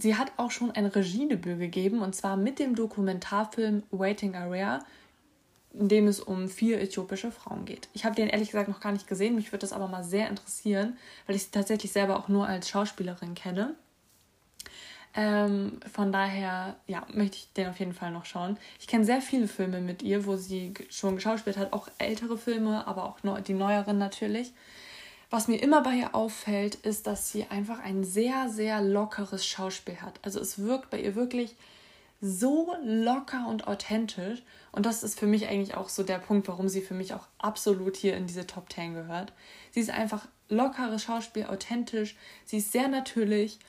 Sie 0.00 0.16
hat 0.16 0.32
auch 0.36 0.50
schon 0.50 0.70
ein 0.70 0.86
Regiedebüt 0.86 1.58
gegeben 1.58 2.00
und 2.00 2.14
zwar 2.14 2.36
mit 2.36 2.58
dem 2.58 2.74
Dokumentarfilm 2.74 3.82
Waiting 3.90 4.34
Area, 4.34 4.84
in 5.72 5.88
dem 5.88 6.08
es 6.08 6.20
um 6.20 6.48
vier 6.48 6.80
äthiopische 6.80 7.30
Frauen 7.30 7.64
geht. 7.64 7.88
Ich 7.92 8.04
habe 8.04 8.16
den 8.16 8.28
ehrlich 8.28 8.50
gesagt 8.50 8.68
noch 8.68 8.80
gar 8.80 8.92
nicht 8.92 9.06
gesehen, 9.06 9.34
mich 9.34 9.52
würde 9.52 9.60
das 9.60 9.72
aber 9.72 9.88
mal 9.88 10.02
sehr 10.02 10.28
interessieren, 10.28 10.96
weil 11.26 11.36
ich 11.36 11.44
sie 11.44 11.50
tatsächlich 11.50 11.92
selber 11.92 12.18
auch 12.18 12.28
nur 12.28 12.46
als 12.46 12.68
Schauspielerin 12.68 13.34
kenne. 13.34 13.74
Ähm, 15.12 15.80
von 15.92 16.12
daher, 16.12 16.76
ja, 16.86 17.04
möchte 17.12 17.36
ich 17.36 17.52
den 17.52 17.68
auf 17.68 17.78
jeden 17.80 17.94
Fall 17.94 18.12
noch 18.12 18.24
schauen. 18.24 18.56
Ich 18.78 18.86
kenne 18.86 19.04
sehr 19.04 19.20
viele 19.20 19.48
Filme 19.48 19.80
mit 19.80 20.02
ihr, 20.02 20.24
wo 20.24 20.36
sie 20.36 20.72
schon 20.88 21.16
geschauspielt 21.16 21.56
hat, 21.56 21.72
auch 21.72 21.88
ältere 21.98 22.38
Filme, 22.38 22.86
aber 22.86 23.04
auch 23.04 23.18
die 23.40 23.54
neueren 23.54 23.98
natürlich. 23.98 24.52
Was 25.30 25.46
mir 25.46 25.62
immer 25.62 25.82
bei 25.82 25.94
ihr 25.94 26.14
auffällt, 26.14 26.74
ist, 26.74 27.06
dass 27.06 27.30
sie 27.30 27.44
einfach 27.44 27.78
ein 27.78 28.02
sehr, 28.02 28.48
sehr 28.48 28.82
lockeres 28.82 29.46
Schauspiel 29.46 30.02
hat. 30.02 30.18
Also 30.22 30.40
es 30.40 30.58
wirkt 30.58 30.90
bei 30.90 31.00
ihr 31.00 31.14
wirklich 31.14 31.54
so 32.20 32.74
locker 32.82 33.46
und 33.48 33.68
authentisch. 33.68 34.42
Und 34.72 34.86
das 34.86 35.02
ist 35.02 35.18
für 35.18 35.26
mich 35.26 35.48
eigentlich 35.48 35.76
auch 35.76 35.88
so 35.88 36.02
der 36.02 36.18
Punkt, 36.18 36.48
warum 36.48 36.68
sie 36.68 36.80
für 36.80 36.94
mich 36.94 37.14
auch 37.14 37.26
absolut 37.38 37.96
hier 37.96 38.16
in 38.16 38.26
diese 38.26 38.46
Top 38.46 38.72
10 38.72 38.94
gehört. 38.94 39.32
Sie 39.70 39.80
ist 39.80 39.90
einfach 39.90 40.26
lockeres 40.48 41.04
Schauspiel, 41.04 41.46
authentisch, 41.46 42.16
sie 42.44 42.58
ist 42.58 42.72
sehr 42.72 42.88
natürlich 42.88 43.60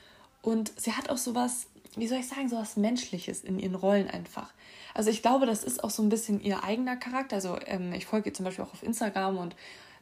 und 0.42 0.72
sie 0.76 0.92
hat 0.92 1.10
auch 1.10 1.16
sowas, 1.16 1.68
wie 1.94 2.08
soll 2.08 2.18
ich 2.18 2.28
sagen, 2.28 2.48
sowas 2.48 2.76
Menschliches 2.76 3.44
in 3.44 3.60
ihren 3.60 3.76
Rollen 3.76 4.10
einfach. 4.10 4.52
Also 4.94 5.10
ich 5.10 5.22
glaube, 5.22 5.46
das 5.46 5.62
ist 5.62 5.82
auch 5.82 5.90
so 5.90 6.02
ein 6.02 6.08
bisschen 6.08 6.40
ihr 6.40 6.64
eigener 6.64 6.96
Charakter. 6.96 7.36
Also 7.36 7.56
ähm, 7.66 7.92
ich 7.92 8.04
folge 8.04 8.30
ihr 8.30 8.34
zum 8.34 8.44
Beispiel 8.44 8.64
auch 8.64 8.72
auf 8.72 8.82
Instagram 8.82 9.38
und 9.38 9.54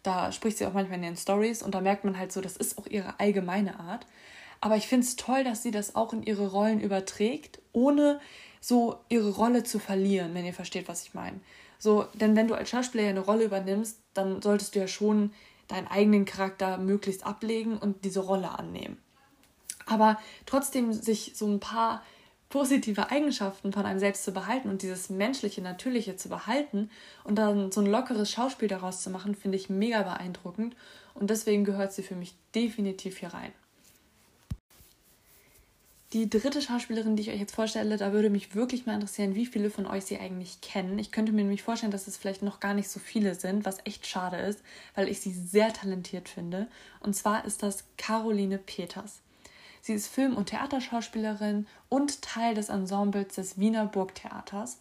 Da 0.02 0.33
spricht 0.33 0.59
sie 0.59 0.66
auch 0.66 0.73
manchmal 0.73 0.99
in 0.99 1.04
ihren 1.04 1.16
Stories 1.16 1.62
und 1.62 1.75
da 1.75 1.80
merkt 1.80 2.04
man 2.04 2.19
halt 2.19 2.33
so, 2.33 2.40
das 2.40 2.57
ist 2.57 2.78
auch 2.78 2.87
ihre 2.87 3.19
allgemeine 3.21 3.78
Art. 3.80 4.07
Aber 4.61 4.76
ich 4.76 4.87
finde 4.87 5.07
es 5.07 5.16
toll, 5.16 5.45
dass 5.45 5.62
sie 5.62 5.71
das 5.71 5.95
auch 5.95 6.12
in 6.12 6.23
ihre 6.23 6.49
Rollen 6.49 6.80
überträgt, 6.80 7.61
ohne 7.73 8.21
so 8.61 8.99
ihre 9.09 9.30
Rolle 9.30 9.64
zu 9.64 9.78
verlieren, 9.78 10.35
wenn 10.35 10.45
ihr 10.45 10.52
versteht, 10.52 10.88
was 10.88 11.02
ich 11.02 11.14
meine. 11.14 11.40
So, 11.78 12.07
denn 12.14 12.37
wenn 12.37 12.49
du 12.49 12.54
als 12.54 12.69
Schauspieler 12.69 13.09
eine 13.09 13.21
Rolle 13.21 13.45
übernimmst, 13.45 13.99
dann 14.12 14.42
solltest 14.42 14.75
du 14.75 14.80
ja 14.80 14.88
schon 14.88 15.33
deinen 15.69 15.87
eigenen 15.87 16.26
Charakter 16.26 16.76
möglichst 16.76 17.25
ablegen 17.25 17.78
und 17.78 18.04
diese 18.04 18.21
Rolle 18.21 18.50
annehmen. 18.59 18.99
Aber 19.87 20.21
trotzdem 20.45 20.92
sich 20.92 21.33
so 21.35 21.47
ein 21.47 21.61
paar 21.61 22.02
positive 22.50 23.11
Eigenschaften 23.11 23.73
von 23.73 23.87
einem 23.87 24.00
selbst 24.00 24.25
zu 24.25 24.33
behalten 24.33 24.69
und 24.69 24.83
dieses 24.83 25.09
menschliche, 25.09 25.62
natürliche 25.62 26.16
zu 26.16 26.28
behalten 26.28 26.90
und 27.25 27.37
dann 27.37 27.73
so 27.73 27.80
ein 27.80 27.87
lockeres 27.87 28.30
Schauspiel 28.30 28.69
daraus 28.69 29.02
zu 29.02 29.09
machen, 29.09 29.35
finde 29.35 29.57
ich 29.57 29.71
mega 29.71 30.02
beeindruckend 30.02 30.76
und 31.14 31.30
deswegen 31.30 31.64
gehört 31.64 31.92
sie 31.92 32.02
für 32.02 32.16
mich 32.16 32.35
definitiv 32.54 33.19
hier 33.19 33.33
rein. 33.33 33.52
Die 36.12 36.28
dritte 36.28 36.61
Schauspielerin, 36.61 37.14
die 37.14 37.23
ich 37.23 37.30
euch 37.30 37.38
jetzt 37.38 37.54
vorstelle, 37.54 37.97
da 37.97 38.12
würde 38.12 38.30
mich 38.30 38.57
wirklich 38.57 38.85
mal 38.85 38.95
interessieren, 38.95 39.37
wie 39.37 39.47
viele 39.47 39.71
von 39.71 39.87
euch 39.87 40.07
sie 40.07 40.19
eigentlich 40.19 40.61
kennen. 40.61 40.99
Ich 40.99 41.12
könnte 41.12 41.30
mir 41.30 41.42
nämlich 41.42 41.62
vorstellen, 41.62 41.92
dass 41.92 42.09
es 42.09 42.16
vielleicht 42.16 42.42
noch 42.42 42.59
gar 42.59 42.75
nicht 42.75 42.88
so 42.88 42.99
viele 42.99 43.37
sind, 43.37 43.64
was 43.64 43.78
echt 43.85 44.09
schade 44.09 44.37
ist, 44.38 44.61
weil 44.97 45.09
ich 45.09 45.21
sie 45.21 45.30
sehr 45.30 45.73
talentiert 45.73 46.28
finde. 46.28 46.66
Und 46.99 47.14
zwar 47.14 47.45
ist 47.45 47.62
das 47.62 47.85
Caroline 47.97 48.59
Peters. 48.59 49.21
Sie 49.80 49.94
ist 49.94 50.08
Film- 50.08 50.37
und 50.37 50.46
Theaterschauspielerin 50.46 51.66
und 51.88 52.22
Teil 52.22 52.54
des 52.54 52.68
Ensembles 52.68 53.34
des 53.34 53.58
Wiener 53.58 53.87
Burgtheaters. 53.87 54.78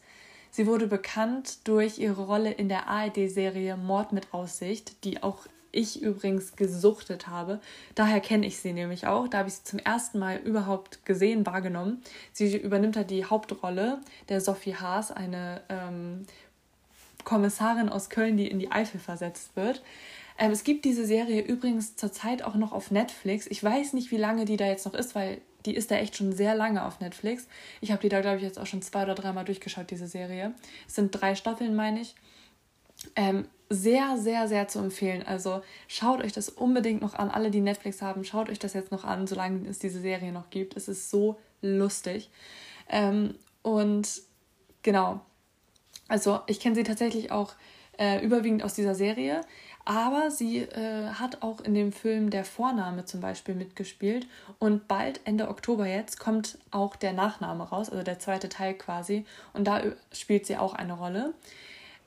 Sie 0.51 0.68
wurde 0.68 0.88
bekannt 0.88 1.68
durch 1.68 2.00
ihre 2.00 2.25
Rolle 2.25 2.51
in 2.51 2.70
der 2.70 2.88
ARD-Serie 2.88 3.77
Mord 3.77 4.12
mit 4.13 4.34
Aussicht, 4.34 5.03
die 5.03 5.22
auch 5.22 5.46
ich 5.72 6.01
übrigens 6.01 6.56
gesuchtet 6.56 7.27
habe. 7.27 7.60
Daher 7.96 8.20
kenne 8.20 8.48
ich 8.48 8.60
sie 8.60 8.74
nämlich 8.74 9.06
auch. 9.06 9.27
Da 9.27 9.39
habe 9.39 9.50
ich 9.50 9.56
sie 9.56 9.63
zum 9.63 9.79
ersten 9.79 10.20
Mal 10.20 10.38
überhaupt 10.38 11.06
gesehen, 11.06 11.46
wahrgenommen. 11.46 12.01
Sie 12.34 12.58
übernimmt 12.58 12.96
da 12.96 13.03
die 13.03 13.25
Hauptrolle 13.25 14.00
der 14.29 14.41
Sophie 14.41 14.75
Haas, 14.75 15.12
eine 15.12 15.62
ähm, 15.70 16.25
Kommissarin 17.24 17.89
aus 17.89 18.10
Köln, 18.10 18.38
die 18.38 18.48
in 18.48 18.60
die 18.60 18.72
Eifel 18.72 19.00
versetzt 19.00 19.56
wird. 19.56 19.84
Ähm, 20.39 20.51
es 20.51 20.63
gibt 20.63 20.86
diese 20.86 21.05
Serie 21.05 21.41
übrigens 21.41 21.98
zurzeit 21.98 22.43
auch 22.43 22.55
noch 22.55 22.72
auf 22.72 22.91
Netflix. 22.91 23.46
Ich 23.48 23.62
weiß 23.62 23.93
nicht, 23.93 24.10
wie 24.10 24.17
lange 24.17 24.46
die 24.46 24.58
da 24.58 24.65
jetzt 24.65 24.86
noch 24.86 24.93
ist, 24.93 25.13
weil 25.13 25.41
die 25.65 25.75
ist 25.75 25.91
da 25.91 25.96
echt 25.96 26.15
schon 26.15 26.31
sehr 26.31 26.55
lange 26.55 26.86
auf 26.86 27.01
Netflix. 27.01 27.48
Ich 27.81 27.91
habe 27.91 28.01
die 28.01 28.10
da, 28.10 28.22
glaube 28.22 28.38
ich, 28.38 28.43
jetzt 28.43 28.58
auch 28.58 28.65
schon 28.65 28.81
zwei 28.81 29.03
oder 29.03 29.15
dreimal 29.15 29.43
durchgeschaut, 29.43 29.91
diese 29.91 30.08
Serie. 30.08 30.53
Es 30.88 30.96
sind 30.96 31.12
drei 31.12 31.36
Staffeln, 31.36 31.75
meine 31.75 32.00
ich. 32.00 32.15
Ähm, 33.17 33.50
sehr, 33.69 34.17
sehr, 34.17 34.48
sehr 34.48 34.69
zu 34.69 34.79
empfehlen. 34.79 35.24
Also 35.24 35.62
schaut 35.89 36.24
euch 36.24 36.31
das 36.31 36.48
unbedingt 36.48 37.01
noch 37.01 37.13
an. 37.15 37.29
Alle, 37.29 37.51
die 37.51 37.60
Netflix 37.60 38.01
haben, 38.01 38.24
schaut 38.24 38.50
euch 38.50 38.60
das 38.60 38.74
jetzt 38.74 38.91
noch 38.93 39.03
an, 39.03 39.27
solange 39.27 39.67
es 39.67 39.77
diese 39.77 40.00
Serie 40.00 40.31
noch 40.31 40.50
gibt. 40.50 40.77
Es 40.77 40.88
ist 40.88 41.10
so 41.10 41.38
lustig. 41.62 42.29
Ähm, 42.88 43.36
und 43.62 44.22
genau. 44.81 45.19
Also 46.08 46.39
ich 46.48 46.62
kenne 46.62 46.75
sie 46.75 46.84
tatsächlich 46.84 47.31
auch 47.31 47.53
äh, 48.00 48.24
überwiegend 48.24 48.63
aus 48.63 48.74
dieser 48.74 48.96
Serie. 48.96 49.41
Aber 49.89 50.29
sie 50.29 50.60
äh, 50.60 51.08
hat 51.13 51.41
auch 51.41 51.62
in 51.62 51.74
dem 51.74 51.91
Film 51.91 52.29
Der 52.29 52.46
Vorname 52.46 53.05
zum 53.05 53.22
Beispiel 53.22 53.55
mitgespielt. 53.55 54.27
Und 54.60 54.88
bald, 54.88 55.19
Ende 55.24 55.48
Oktober 55.48 55.88
jetzt, 55.88 56.19
kommt 56.19 56.60
auch 56.69 56.96
der 56.96 57.12
Nachname 57.12 57.63
raus, 57.63 57.89
also 57.89 58.03
der 58.03 58.19
zweite 58.19 58.50
Teil 58.50 58.75
quasi. 58.75 59.25
Und 59.53 59.65
da 59.65 59.81
spielt 60.12 60.46
sie 60.46 60.58
auch 60.58 60.75
eine 60.75 60.93
Rolle. 60.93 61.34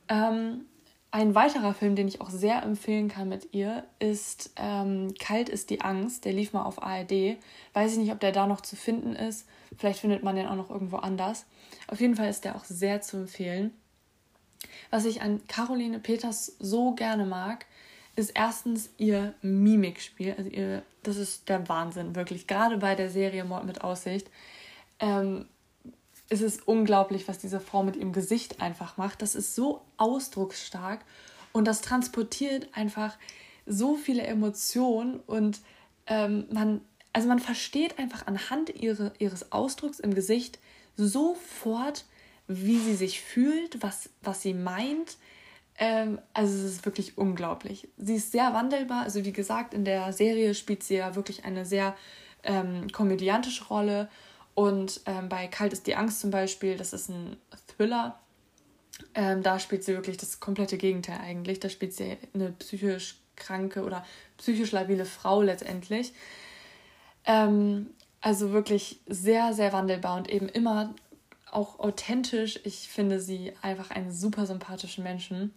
Ähm, 0.07 0.67
ein 1.11 1.35
weiterer 1.35 1.75
Film, 1.75 1.97
den 1.97 2.07
ich 2.07 2.21
auch 2.21 2.31
sehr 2.31 2.63
empfehlen 2.63 3.09
kann 3.09 3.29
mit 3.29 3.53
ihr, 3.53 3.83
ist 3.99 4.53
ähm, 4.55 5.13
Kalt 5.19 5.49
ist 5.49 5.69
die 5.69 5.81
Angst. 5.81 6.25
Der 6.25 6.35
lief 6.35 6.53
mal 6.53 6.63
auf 6.63 6.81
ARD. 6.85 7.37
Weiß 7.73 7.91
ich 7.91 7.99
nicht, 7.99 8.13
ob 8.13 8.21
der 8.21 8.31
da 8.31 8.47
noch 8.47 8.61
zu 8.61 8.77
finden 8.77 9.17
ist. 9.17 9.45
Vielleicht 9.77 9.99
findet 9.99 10.23
man 10.23 10.37
den 10.37 10.47
auch 10.47 10.55
noch 10.55 10.71
irgendwo 10.71 10.99
anders. 10.99 11.47
Auf 11.89 12.01
jeden 12.01 12.15
Fall 12.15 12.29
ist 12.29 12.45
der 12.45 12.55
auch 12.55 12.65
sehr 12.65 13.01
zu 13.01 13.17
empfehlen. 13.17 13.73
Was 14.91 15.05
ich 15.05 15.21
an 15.21 15.41
Caroline 15.49 15.99
Peters 15.99 16.55
so 16.61 16.93
gerne 16.93 17.25
mag, 17.25 17.67
ist 18.17 18.33
erstens 18.35 18.91
ihr 18.99 19.35
Mimikspiel. 19.43 20.35
Also 20.37 20.51
ihr, 20.51 20.83
das 21.03 21.17
ist 21.17 21.49
der 21.49 21.69
Wahnsinn, 21.69 22.15
wirklich. 22.15 22.47
Gerade 22.47 22.79
bei 22.79 22.95
der 22.95 23.11
Serie 23.11 23.45
Mord 23.45 23.65
mit 23.65 23.83
Aussicht. 23.83 24.29
Ähm, 24.99 25.47
ist 26.33 26.43
es 26.43 26.63
unglaublich, 26.63 27.29
was 27.29 27.39
diese 27.39 27.61
Frau 27.61 27.83
mit 27.83 27.95
ihrem 27.97 28.13
Gesicht 28.13 28.63
einfach 28.63 28.97
macht. 28.97 29.21
Das 29.21 29.35
ist 29.35 29.55
so 29.55 29.83
ausdrucksstark 29.99 31.05
und 31.53 31.67
das 31.67 31.83
transportiert 31.83 32.69
einfach 32.73 33.19
so 33.67 33.97
viele 33.97 34.23
Emotionen 34.23 35.21
und 35.21 35.61
ähm, 36.07 36.47
man, 36.51 36.81
also 37.13 37.29
man 37.29 37.39
versteht 37.39 37.99
einfach 37.99 38.27
anhand 38.27 38.75
ihre, 38.75 39.13
ihres 39.19 39.53
Ausdrucks 39.53 40.01
im 40.01 40.15
Gesicht 40.15 40.59
sofort, 40.97 42.07
wie 42.49 42.79
sie 42.79 42.95
sich 42.95 43.21
fühlt, 43.21 43.83
was, 43.83 44.09
was 44.23 44.43
sie 44.43 44.55
meint. 44.55 45.17
Ähm, 45.79 46.19
also 46.35 46.55
es 46.55 46.65
ist 46.65 46.85
wirklich 46.85 47.19
unglaublich. 47.19 47.89
Sie 47.97 48.17
ist 48.17 48.33
sehr 48.33 48.53
wandelbar. 48.53 49.03
Also 49.03 49.25
wie 49.25 49.33
gesagt, 49.33 49.75
in 49.75 49.85
der 49.85 50.13
Serie 50.13 50.55
spielt 50.55 50.83
sie 50.83 50.97
ja 50.97 51.15
wirklich 51.15 51.45
eine 51.45 51.65
sehr 51.65 51.97
ähm, 52.43 52.91
komödiantische 52.93 53.65
Rolle. 53.65 54.09
Und 54.55 55.01
ähm, 55.07 55.29
bei 55.29 55.47
Kalt 55.47 55.73
ist 55.73 55.87
die 55.87 55.97
Angst 55.97 56.21
zum 56.21 56.31
Beispiel, 56.31 56.77
das 56.77 56.93
ist 56.93 57.09
ein 57.09 57.37
Thriller. 57.69 58.19
Ähm, 59.15 59.43
da 59.43 59.59
spielt 59.59 59.85
sie 59.85 59.95
wirklich 59.95 60.19
das 60.19 60.41
komplette 60.41 60.77
Gegenteil 60.77 61.19
eigentlich. 61.21 61.61
Da 61.61 61.69
spielt 61.69 61.95
sie 61.95 62.19
eine 62.35 62.53
psychisch 62.53 63.17
kranke 63.37 63.83
oder 63.83 64.05
psychisch 64.39 64.73
labile 64.73 65.07
Frau 65.07 65.43
letztendlich. 65.43 66.13
Ähm, 67.25 67.91
also 68.21 68.53
wirklich 68.53 69.01
sehr, 69.07 69.53
sehr 69.53 69.73
wandelbar 69.73 70.17
und 70.17 70.31
eben 70.31 70.49
immer 70.49 70.95
auch 71.53 71.79
authentisch. 71.79 72.61
Ich 72.65 72.89
finde 72.89 73.21
sie 73.21 73.53
einfach 73.63 73.91
einen 73.91 74.13
super 74.13 74.47
sympathischen 74.47 75.05
Menschen. 75.05 75.53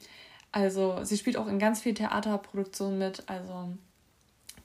Also 0.52 1.04
sie 1.04 1.18
spielt 1.18 1.38
auch 1.38 1.48
in 1.48 1.60
ganz 1.60 1.82
vielen 1.82 1.96
Theaterproduktionen 1.96 2.98
mit. 2.98 3.24
Also 3.28 3.70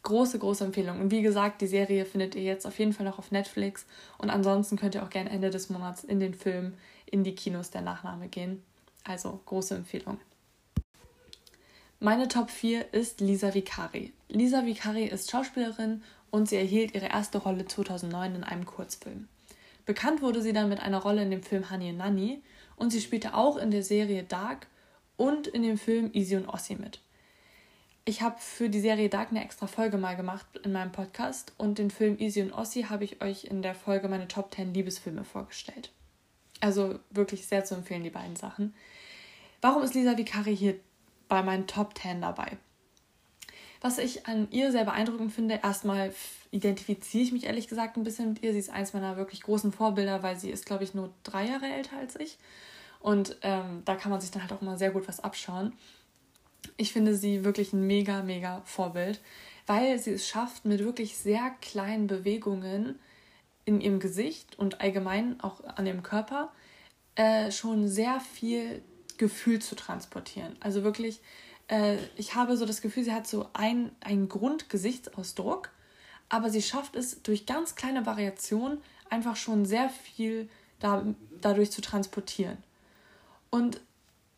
große, 0.02 0.38
große 0.38 0.64
Empfehlung. 0.64 1.00
Und 1.00 1.10
wie 1.10 1.22
gesagt, 1.22 1.60
die 1.60 1.66
Serie 1.66 2.04
findet 2.04 2.34
ihr 2.34 2.42
jetzt 2.42 2.66
auf 2.66 2.78
jeden 2.78 2.92
Fall 2.92 3.06
noch 3.06 3.18
auf 3.18 3.30
Netflix. 3.30 3.86
Und 4.18 4.30
ansonsten 4.30 4.76
könnt 4.76 4.94
ihr 4.94 5.02
auch 5.02 5.10
gerne 5.10 5.30
Ende 5.30 5.50
des 5.50 5.70
Monats 5.70 6.04
in 6.04 6.20
den 6.20 6.34
Film 6.34 6.74
in 7.06 7.24
die 7.24 7.34
Kinos 7.34 7.70
der 7.70 7.82
Nachname 7.82 8.28
gehen. 8.28 8.62
Also 9.04 9.40
große 9.46 9.74
Empfehlung. 9.74 10.20
Meine 11.98 12.28
Top 12.28 12.50
4 12.50 12.94
ist 12.94 13.20
Lisa 13.20 13.52
Vicari. 13.52 14.12
Lisa 14.28 14.64
Vicari 14.64 15.04
ist 15.04 15.30
Schauspielerin 15.30 16.02
und 16.30 16.48
sie 16.48 16.56
erhielt 16.56 16.94
ihre 16.94 17.08
erste 17.08 17.38
Rolle 17.38 17.66
2009 17.66 18.36
in 18.36 18.44
einem 18.44 18.64
Kurzfilm. 18.64 19.28
Bekannt 19.86 20.22
wurde 20.22 20.42
sie 20.42 20.52
dann 20.52 20.68
mit 20.68 20.80
einer 20.80 20.98
Rolle 20.98 21.22
in 21.22 21.30
dem 21.30 21.42
Film 21.42 21.70
Honey 21.70 21.90
and 21.90 21.98
Nanny 21.98 22.42
und 22.76 22.90
sie 22.90 23.00
spielte 23.00 23.34
auch 23.34 23.56
in 23.56 23.70
der 23.70 23.82
Serie 23.82 24.22
Dark 24.22 24.66
und 25.16 25.46
in 25.46 25.62
dem 25.62 25.78
Film 25.78 26.10
Easy 26.12 26.36
und 26.36 26.48
Ossie 26.48 26.76
mit. 26.76 27.00
Ich 28.04 28.22
habe 28.22 28.36
für 28.38 28.70
die 28.70 28.80
Serie 28.80 29.08
Dark 29.08 29.30
eine 29.30 29.44
extra 29.44 29.66
Folge 29.66 29.98
mal 29.98 30.16
gemacht 30.16 30.46
in 30.64 30.72
meinem 30.72 30.92
Podcast 30.92 31.52
und 31.58 31.78
den 31.78 31.90
Film 31.90 32.18
Easy 32.18 32.42
und 32.42 32.52
Ossie 32.52 32.86
habe 32.86 33.04
ich 33.04 33.22
euch 33.22 33.44
in 33.44 33.62
der 33.62 33.74
Folge 33.74 34.08
meine 34.08 34.28
Top 34.28 34.54
10 34.54 34.72
Liebesfilme 34.72 35.24
vorgestellt. 35.24 35.90
Also 36.60 36.98
wirklich 37.10 37.46
sehr 37.46 37.64
zu 37.64 37.74
empfehlen, 37.74 38.02
die 38.02 38.10
beiden 38.10 38.36
Sachen. 38.36 38.74
Warum 39.60 39.82
ist 39.82 39.94
Lisa 39.94 40.16
Vicari 40.16 40.56
hier 40.56 40.76
bei 41.28 41.42
meinen 41.42 41.66
Top 41.66 41.96
10 41.96 42.22
dabei? 42.22 42.56
Was 43.80 43.98
ich 43.98 44.26
an 44.26 44.48
ihr 44.50 44.72
sehr 44.72 44.84
beeindruckend 44.84 45.32
finde, 45.32 45.60
erstmal 45.62 46.12
identifiziere 46.50 47.24
ich 47.24 47.32
mich 47.32 47.44
ehrlich 47.44 47.68
gesagt 47.68 47.96
ein 47.96 48.04
bisschen 48.04 48.30
mit 48.34 48.42
ihr. 48.42 48.52
Sie 48.52 48.58
ist 48.58 48.70
eins 48.70 48.92
meiner 48.92 49.16
wirklich 49.16 49.42
großen 49.42 49.72
Vorbilder, 49.72 50.22
weil 50.22 50.38
sie 50.38 50.50
ist, 50.50 50.66
glaube 50.66 50.84
ich, 50.84 50.94
nur 50.94 51.10
drei 51.22 51.46
Jahre 51.46 51.66
älter 51.66 51.96
als 51.96 52.16
ich. 52.16 52.36
Und 53.00 53.36
ähm, 53.42 53.82
da 53.86 53.96
kann 53.96 54.10
man 54.10 54.20
sich 54.20 54.30
dann 54.30 54.42
halt 54.42 54.52
auch 54.52 54.60
immer 54.60 54.76
sehr 54.76 54.90
gut 54.90 55.08
was 55.08 55.20
abschauen. 55.20 55.72
Ich 56.76 56.92
finde 56.92 57.14
sie 57.14 57.44
wirklich 57.44 57.72
ein 57.72 57.86
mega, 57.86 58.22
mega 58.22 58.60
Vorbild, 58.66 59.20
weil 59.66 59.98
sie 59.98 60.12
es 60.12 60.28
schafft, 60.28 60.66
mit 60.66 60.80
wirklich 60.80 61.16
sehr 61.16 61.50
kleinen 61.62 62.06
Bewegungen 62.06 62.98
in 63.64 63.80
ihrem 63.80 64.00
Gesicht 64.00 64.58
und 64.58 64.82
allgemein 64.82 65.40
auch 65.40 65.64
an 65.64 65.86
ihrem 65.86 66.02
Körper 66.02 66.52
äh, 67.14 67.50
schon 67.50 67.88
sehr 67.88 68.20
viel 68.20 68.82
Gefühl 69.16 69.60
zu 69.60 69.74
transportieren. 69.74 70.56
Also 70.60 70.82
wirklich 70.82 71.20
äh, 71.70 71.96
ich 72.16 72.34
habe 72.34 72.56
so 72.56 72.66
das 72.66 72.82
Gefühl, 72.82 73.04
sie 73.04 73.14
hat 73.14 73.26
so 73.26 73.48
ein, 73.52 73.92
einen 74.00 74.28
Grundgesichtsausdruck, 74.28 75.70
aber 76.28 76.50
sie 76.50 76.62
schafft 76.62 76.96
es 76.96 77.22
durch 77.22 77.46
ganz 77.46 77.74
kleine 77.74 78.04
Variationen 78.06 78.78
einfach 79.08 79.36
schon 79.36 79.64
sehr 79.64 79.88
viel 79.88 80.48
da, 80.80 81.04
dadurch 81.40 81.70
zu 81.70 81.80
transportieren. 81.80 82.58
Und 83.50 83.80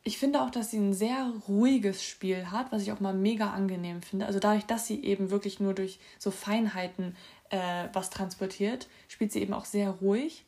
ich 0.05 0.19
finde 0.19 0.43
auch, 0.43 0.51
dass 0.51 0.71
sie 0.71 0.79
ein 0.79 0.95
sehr 0.95 1.33
ruhiges 1.49 2.03
Spiel 2.03 2.51
hat, 2.51 2.73
was 2.73 2.83
ich 2.83 2.93
auch 2.93 3.01
mal 3.01 3.15
mega 3.15 3.51
angenehm 3.51 4.03
finde. 4.03 4.27
Also 4.27 4.41
dadurch, 4.41 4.65
dass 4.65 4.87
sie 4.87 5.03
eben 5.05 5.31
wirklich 5.31 5.61
nur 5.61 5.75
durch 5.75 6.01
so 6.19 6.31
Feinheiten 6.31 7.17
äh, 7.51 7.89
was 7.93 8.11
transportiert, 8.11 8.89
spielt 9.09 9.33
sie 9.33 9.41
eben 9.41 9.53
auch 9.53 9.65
sehr 9.65 9.91
ruhig. 9.91 10.45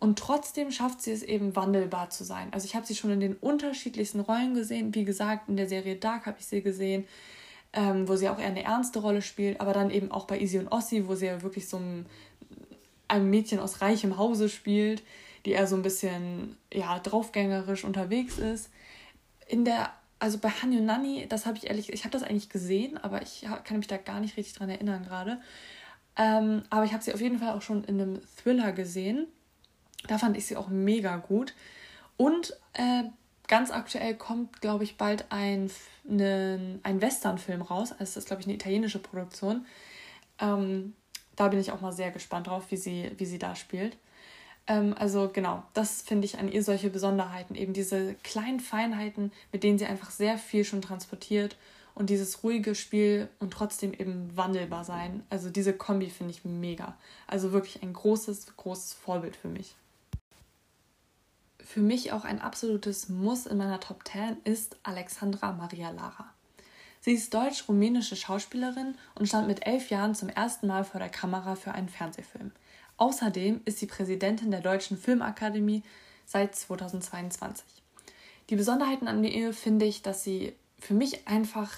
Und 0.00 0.18
trotzdem 0.18 0.70
schafft 0.70 1.02
sie 1.02 1.10
es 1.10 1.22
eben 1.22 1.56
wandelbar 1.56 2.10
zu 2.10 2.22
sein. 2.22 2.48
Also 2.52 2.66
ich 2.66 2.76
habe 2.76 2.86
sie 2.86 2.94
schon 2.94 3.10
in 3.10 3.20
den 3.20 3.34
unterschiedlichsten 3.34 4.20
Rollen 4.20 4.54
gesehen. 4.54 4.94
Wie 4.94 5.04
gesagt, 5.04 5.48
in 5.48 5.56
der 5.56 5.68
Serie 5.68 5.96
Dark 5.96 6.26
habe 6.26 6.36
ich 6.38 6.46
sie 6.46 6.62
gesehen, 6.62 7.04
ähm, 7.72 8.08
wo 8.08 8.16
sie 8.16 8.28
auch 8.28 8.38
eher 8.38 8.46
eine 8.46 8.62
ernste 8.62 9.00
Rolle 9.00 9.22
spielt, 9.22 9.60
aber 9.60 9.72
dann 9.72 9.90
eben 9.90 10.10
auch 10.10 10.26
bei 10.26 10.40
Easy 10.40 10.58
und 10.58 10.68
Ossi, 10.68 11.08
wo 11.08 11.14
sie 11.14 11.26
ja 11.26 11.42
wirklich 11.42 11.68
so 11.68 11.78
ein, 11.78 12.06
ein 13.08 13.28
Mädchen 13.28 13.58
aus 13.58 13.80
reichem 13.80 14.18
Hause 14.18 14.48
spielt, 14.48 15.02
die 15.44 15.50
eher 15.50 15.66
so 15.66 15.76
ein 15.76 15.82
bisschen 15.82 16.56
ja, 16.72 16.98
draufgängerisch 17.00 17.84
unterwegs 17.84 18.38
ist. 18.38 18.70
In 19.48 19.64
der, 19.64 19.92
also 20.18 20.38
bei 20.38 20.50
Hanyo 20.50 20.80
Nani, 20.80 21.26
das 21.28 21.44
habe 21.44 21.58
ich 21.58 21.68
ehrlich, 21.68 21.92
ich 21.92 22.04
habe 22.04 22.12
das 22.12 22.22
eigentlich 22.22 22.50
gesehen, 22.50 22.98
aber 22.98 23.22
ich 23.22 23.46
kann 23.64 23.78
mich 23.78 23.88
da 23.88 23.96
gar 23.96 24.20
nicht 24.20 24.36
richtig 24.36 24.54
dran 24.54 24.70
erinnern 24.70 25.04
gerade. 25.04 25.40
Ähm, 26.16 26.62
aber 26.70 26.84
ich 26.84 26.92
habe 26.92 27.02
sie 27.02 27.12
auf 27.12 27.20
jeden 27.20 27.38
Fall 27.38 27.56
auch 27.56 27.62
schon 27.62 27.84
in 27.84 28.00
einem 28.00 28.20
Thriller 28.36 28.72
gesehen. 28.72 29.26
Da 30.06 30.18
fand 30.18 30.36
ich 30.36 30.46
sie 30.46 30.56
auch 30.56 30.68
mega 30.68 31.16
gut. 31.16 31.54
Und 32.16 32.56
äh, 32.74 33.04
ganz 33.48 33.70
aktuell 33.70 34.14
kommt, 34.14 34.60
glaube 34.60 34.84
ich, 34.84 34.96
bald 34.96 35.26
ein, 35.30 35.70
ne, 36.04 36.78
ein 36.84 37.00
Western-Film 37.00 37.62
raus. 37.62 37.92
Also 37.92 38.00
das 38.04 38.16
ist, 38.16 38.26
glaube 38.26 38.42
ich, 38.42 38.46
eine 38.46 38.54
italienische 38.54 39.00
Produktion. 39.00 39.66
Ähm, 40.38 40.94
da 41.34 41.48
bin 41.48 41.58
ich 41.58 41.72
auch 41.72 41.80
mal 41.80 41.92
sehr 41.92 42.10
gespannt 42.10 42.46
drauf, 42.46 42.66
wie 42.70 42.76
sie, 42.76 43.10
wie 43.16 43.26
sie 43.26 43.38
da 43.38 43.56
spielt. 43.56 43.96
Ähm, 44.66 44.94
also 44.98 45.30
genau, 45.32 45.64
das 45.74 46.02
finde 46.02 46.26
ich 46.26 46.38
an 46.38 46.50
ihr 46.50 46.62
solche 46.62 46.90
Besonderheiten. 46.90 47.54
Eben 47.54 47.72
diese 47.72 48.14
kleinen 48.22 48.60
Feinheiten, 48.60 49.32
mit 49.52 49.64
denen 49.64 49.78
sie 49.78 49.86
einfach 49.86 50.10
sehr 50.10 50.38
viel 50.38 50.64
schon 50.64 50.82
transportiert. 50.82 51.56
Und 51.94 52.10
dieses 52.10 52.44
ruhige 52.44 52.76
Spiel 52.76 53.28
und 53.40 53.52
trotzdem 53.52 53.92
eben 53.92 54.36
wandelbar 54.36 54.84
sein. 54.84 55.24
Also 55.30 55.50
diese 55.50 55.72
Kombi 55.72 56.10
finde 56.10 56.32
ich 56.32 56.44
mega. 56.44 56.96
Also 57.26 57.50
wirklich 57.50 57.82
ein 57.82 57.92
großes, 57.92 58.56
großes 58.56 58.92
Vorbild 58.92 59.34
für 59.34 59.48
mich 59.48 59.74
für 61.68 61.80
mich 61.80 62.12
auch 62.12 62.24
ein 62.24 62.40
absolutes 62.40 63.10
Muss 63.10 63.44
in 63.44 63.58
meiner 63.58 63.78
Top 63.78 64.08
10 64.08 64.38
ist 64.44 64.78
Alexandra 64.84 65.52
Maria 65.52 65.90
Lara. 65.90 66.32
Sie 67.02 67.12
ist 67.12 67.34
deutsch-rumänische 67.34 68.16
Schauspielerin 68.16 68.94
und 69.14 69.28
stand 69.28 69.48
mit 69.48 69.66
elf 69.66 69.90
Jahren 69.90 70.14
zum 70.14 70.30
ersten 70.30 70.66
Mal 70.66 70.82
vor 70.82 70.98
der 70.98 71.10
Kamera 71.10 71.56
für 71.56 71.72
einen 71.72 71.90
Fernsehfilm. 71.90 72.52
Außerdem 72.96 73.60
ist 73.66 73.80
sie 73.80 73.86
Präsidentin 73.86 74.50
der 74.50 74.62
Deutschen 74.62 74.96
Filmakademie 74.96 75.82
seit 76.24 76.56
2022. 76.56 77.66
Die 78.48 78.56
Besonderheiten 78.56 79.06
an 79.06 79.22
ihr 79.22 79.52
finde 79.52 79.84
ich, 79.84 80.00
dass 80.00 80.24
sie 80.24 80.54
für 80.78 80.94
mich 80.94 81.28
einfach 81.28 81.70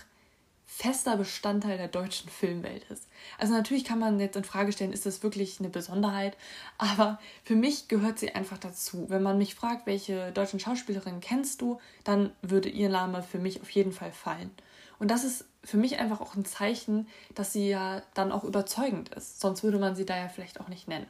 fester 0.73 1.17
Bestandteil 1.17 1.77
der 1.77 1.89
deutschen 1.89 2.31
Filmwelt 2.31 2.85
ist. 2.91 3.07
Also 3.39 3.53
natürlich 3.53 3.85
kann 3.85 3.99
man 3.99 4.21
jetzt 4.21 4.37
in 4.37 4.45
Frage 4.45 4.73
stellen, 4.73 4.93
ist 4.93 5.05
das 5.05 5.23
wirklich 5.23 5.59
eine 5.59 5.69
Besonderheit, 5.69 6.37
aber 6.79 7.19
für 7.43 7.57
mich 7.57 7.89
gehört 7.89 8.19
sie 8.19 8.35
einfach 8.35 8.57
dazu. 8.57 9.05
Wenn 9.11 9.23
man 9.23 9.37
mich 9.37 9.57
fragt, 9.57 9.87
welche 9.87 10.33
deutschen 10.33 10.61
Schauspielerinnen 10.61 11.21
kennst 11.21 11.61
du, 11.61 11.81
dann 12.05 12.33
würde 12.41 12.69
ihr 12.69 12.89
Name 12.89 13.23
für 13.23 13.39
mich 13.39 13.61
auf 13.61 13.69
jeden 13.71 13.93
Fall 13.93 14.13
fallen. 14.13 14.51
Und 14.99 15.11
das 15.11 15.25
ist 15.25 15.45
für 15.65 15.77
mich 15.77 15.99
einfach 15.99 16.21
auch 16.21 16.35
ein 16.35 16.45
Zeichen, 16.45 17.09
dass 17.35 17.53
sie 17.53 17.69
ja 17.69 18.03
dann 18.15 18.33
auch 18.33 18.45
überzeugend 18.45 19.11
ist. 19.11 19.41
Sonst 19.41 19.63
würde 19.63 19.79
man 19.79 19.97
sie 19.97 20.07
da 20.07 20.17
ja 20.17 20.29
vielleicht 20.29 20.61
auch 20.61 20.69
nicht 20.69 20.89
nennen. 20.89 21.09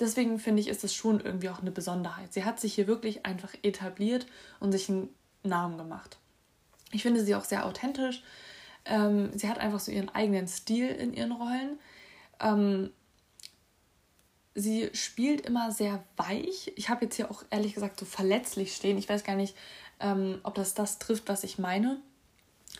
Deswegen 0.00 0.38
finde 0.38 0.62
ich, 0.62 0.68
ist 0.68 0.82
es 0.82 0.94
schon 0.94 1.20
irgendwie 1.20 1.50
auch 1.50 1.60
eine 1.60 1.70
Besonderheit. 1.70 2.32
Sie 2.32 2.44
hat 2.44 2.58
sich 2.58 2.74
hier 2.74 2.86
wirklich 2.86 3.26
einfach 3.26 3.52
etabliert 3.62 4.26
und 4.60 4.72
sich 4.72 4.88
einen 4.88 5.14
Namen 5.42 5.76
gemacht. 5.76 6.18
Ich 6.90 7.02
finde 7.02 7.22
sie 7.24 7.34
auch 7.34 7.44
sehr 7.44 7.66
authentisch. 7.66 8.22
Ähm, 8.88 9.30
sie 9.36 9.48
hat 9.48 9.58
einfach 9.58 9.80
so 9.80 9.92
ihren 9.92 10.08
eigenen 10.08 10.48
Stil 10.48 10.88
in 10.88 11.12
ihren 11.14 11.32
Rollen. 11.32 11.78
Ähm, 12.40 12.90
sie 14.54 14.90
spielt 14.94 15.42
immer 15.42 15.70
sehr 15.70 16.02
weich. 16.16 16.72
Ich 16.76 16.88
habe 16.88 17.04
jetzt 17.04 17.16
hier 17.16 17.30
auch 17.30 17.44
ehrlich 17.50 17.74
gesagt 17.74 18.00
so 18.00 18.06
verletzlich 18.06 18.74
stehen. 18.74 18.98
Ich 18.98 19.08
weiß 19.08 19.24
gar 19.24 19.36
nicht, 19.36 19.54
ähm, 20.00 20.40
ob 20.42 20.54
das 20.54 20.74
das 20.74 20.98
trifft, 20.98 21.28
was 21.28 21.44
ich 21.44 21.58
meine. 21.58 22.00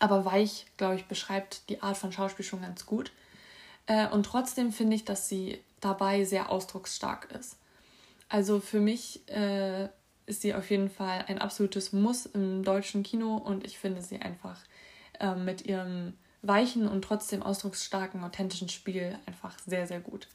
Aber 0.01 0.25
weich, 0.25 0.67
glaube 0.77 0.97
ich, 0.97 1.07
beschreibt 1.07 1.69
die 1.69 1.83
Art 1.83 1.97
von 1.97 2.13
Schauspiel 2.13 2.45
schon 2.45 2.63
ganz 2.63 2.87
gut. 2.87 3.13
Äh, 3.87 4.09
und 4.09 4.25
trotzdem 4.25 4.73
finde 4.73 4.97
ich, 4.97 5.05
dass 5.05 5.29
sie 5.29 5.63
dabei 5.81 6.25
sehr 6.25 6.51
ausdrucksstark 6.51 7.31
ist. 7.39 7.57
Also 8.29 8.61
für 8.61 8.81
mich 8.81 9.27
äh, 9.29 9.89
ist 10.27 10.43
sie 10.43 10.55
auf 10.55 10.71
jeden 10.71 10.91
Fall 10.91 11.25
ein 11.29 11.39
absolutes 11.39 11.93
Muss 11.93 12.27
im 12.27 12.63
deutschen 12.63 13.03
Kino 13.03 13.37
und 13.37 13.65
ich 13.65 13.79
finde 13.79 14.03
sie 14.03 14.19
einfach 14.19 14.61
äh, 15.21 15.35
mit 15.35 15.67
ihrem 15.67 16.15
weichen 16.43 16.87
und 16.89 17.03
trotzdem 17.03 17.43
ausdrucksstarken, 17.43 18.23
authentischen 18.23 18.69
Spiel 18.69 19.19
einfach 19.27 19.59
sehr, 19.67 19.87
sehr 19.87 20.01
gut. 20.01 20.29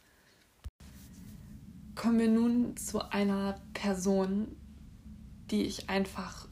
Kommen 1.95 2.19
wir 2.19 2.27
nun 2.27 2.75
zu 2.75 3.09
einer 3.11 3.59
Person, 3.73 4.55
die 5.51 5.63
ich 5.63 5.89
einfach 5.89 6.47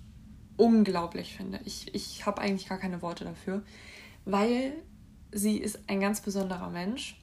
unglaublich 0.57 1.35
finde. 1.35 1.59
Ich, 1.65 1.93
ich 1.95 2.25
habe 2.25 2.41
eigentlich 2.41 2.69
gar 2.69 2.77
keine 2.77 3.01
Worte 3.01 3.25
dafür, 3.25 3.63
weil 4.25 4.73
sie 5.31 5.57
ist 5.57 5.79
ein 5.87 5.99
ganz 5.99 6.21
besonderer 6.21 6.69
Mensch, 6.69 7.19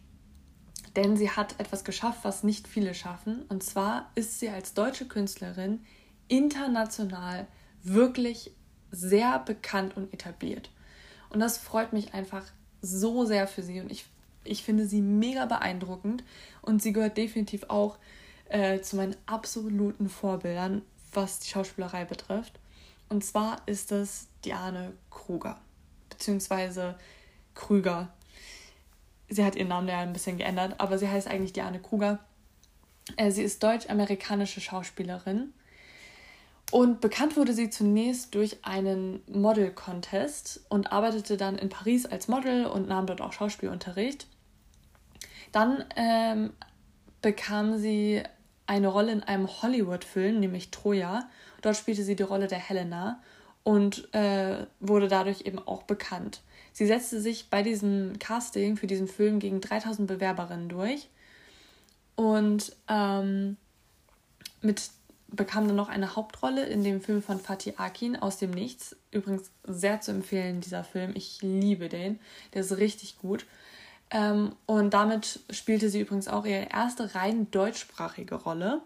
denn 0.96 1.16
sie 1.16 1.30
hat 1.30 1.58
etwas 1.60 1.84
geschafft, 1.84 2.20
was 2.24 2.42
nicht 2.42 2.66
viele 2.66 2.94
schaffen. 2.94 3.42
Und 3.48 3.62
zwar 3.62 4.10
ist 4.16 4.40
sie 4.40 4.48
als 4.48 4.74
deutsche 4.74 5.06
Künstlerin 5.06 5.84
international 6.26 7.46
wirklich 7.82 8.52
sehr 8.90 9.38
bekannt 9.38 9.96
und 9.96 10.12
etabliert. 10.12 10.70
Und 11.30 11.40
das 11.40 11.58
freut 11.58 11.92
mich 11.92 12.14
einfach 12.14 12.44
so 12.82 13.24
sehr 13.24 13.46
für 13.46 13.62
sie. 13.62 13.80
Und 13.80 13.90
ich, 13.90 14.06
ich 14.44 14.62
finde 14.62 14.86
sie 14.86 15.00
mega 15.00 15.46
beeindruckend. 15.46 16.24
Und 16.62 16.82
sie 16.82 16.92
gehört 16.92 17.16
definitiv 17.16 17.64
auch 17.68 17.98
äh, 18.48 18.80
zu 18.80 18.96
meinen 18.96 19.16
absoluten 19.26 20.08
Vorbildern, 20.08 20.82
was 21.12 21.40
die 21.40 21.48
Schauspielerei 21.48 22.04
betrifft. 22.04 22.58
Und 23.08 23.24
zwar 23.24 23.62
ist 23.66 23.92
es 23.92 24.28
Diane 24.44 24.92
Kruger. 25.10 25.58
Beziehungsweise 26.10 26.96
Krüger. 27.54 28.08
Sie 29.28 29.44
hat 29.44 29.56
ihren 29.56 29.68
Namen 29.68 29.88
ja 29.88 30.00
ein 30.00 30.12
bisschen 30.12 30.38
geändert, 30.38 30.74
aber 30.78 30.98
sie 30.98 31.08
heißt 31.08 31.28
eigentlich 31.28 31.52
Diane 31.52 31.80
Kruger. 31.80 32.18
Äh, 33.16 33.30
sie 33.30 33.42
ist 33.42 33.62
deutsch-amerikanische 33.62 34.60
Schauspielerin 34.60 35.52
und 36.70 37.00
bekannt 37.00 37.36
wurde 37.36 37.54
sie 37.54 37.70
zunächst 37.70 38.34
durch 38.34 38.58
einen 38.62 39.22
Model-Contest 39.26 40.66
und 40.68 40.92
arbeitete 40.92 41.36
dann 41.36 41.56
in 41.56 41.70
Paris 41.70 42.04
als 42.04 42.28
Model 42.28 42.66
und 42.66 42.88
nahm 42.88 43.06
dort 43.06 43.22
auch 43.22 43.32
Schauspielunterricht. 43.32 44.26
Dann 45.52 45.84
ähm, 45.96 46.52
bekam 47.22 47.78
sie 47.78 48.22
eine 48.66 48.88
Rolle 48.88 49.12
in 49.12 49.22
einem 49.22 49.48
Hollywood-Film, 49.62 50.40
nämlich 50.40 50.70
Troja. 50.70 51.28
Dort 51.62 51.76
spielte 51.76 52.02
sie 52.02 52.16
die 52.16 52.22
Rolle 52.22 52.48
der 52.48 52.58
Helena 52.58 53.22
und 53.64 54.12
äh, 54.14 54.66
wurde 54.78 55.08
dadurch 55.08 55.42
eben 55.42 55.58
auch 55.58 55.84
bekannt. 55.84 56.42
Sie 56.74 56.86
setzte 56.86 57.20
sich 57.20 57.48
bei 57.48 57.62
diesem 57.62 58.18
Casting 58.18 58.76
für 58.76 58.86
diesen 58.86 59.08
Film 59.08 59.38
gegen 59.38 59.62
3000 59.62 60.06
Bewerberinnen 60.06 60.68
durch 60.68 61.08
und 62.14 62.76
ähm, 62.88 63.56
mit 64.60 64.90
bekam 65.28 65.66
dann 65.66 65.76
noch 65.76 65.88
eine 65.88 66.16
Hauptrolle 66.16 66.64
in 66.66 66.82
dem 66.82 67.00
Film 67.00 67.22
von 67.22 67.38
Fatih 67.38 67.74
Akin 67.76 68.16
aus 68.16 68.38
dem 68.38 68.50
Nichts. 68.50 68.96
Übrigens 69.10 69.50
sehr 69.64 70.00
zu 70.00 70.10
empfehlen, 70.10 70.60
dieser 70.60 70.84
Film. 70.84 71.12
Ich 71.14 71.42
liebe 71.42 71.88
den. 71.88 72.18
Der 72.54 72.62
ist 72.62 72.78
richtig 72.78 73.18
gut. 73.18 73.46
Ähm, 74.10 74.52
und 74.66 74.94
damit 74.94 75.40
spielte 75.50 75.90
sie 75.90 76.00
übrigens 76.00 76.28
auch 76.28 76.46
ihre 76.46 76.68
erste 76.70 77.14
rein 77.14 77.50
deutschsprachige 77.50 78.36
Rolle. 78.36 78.80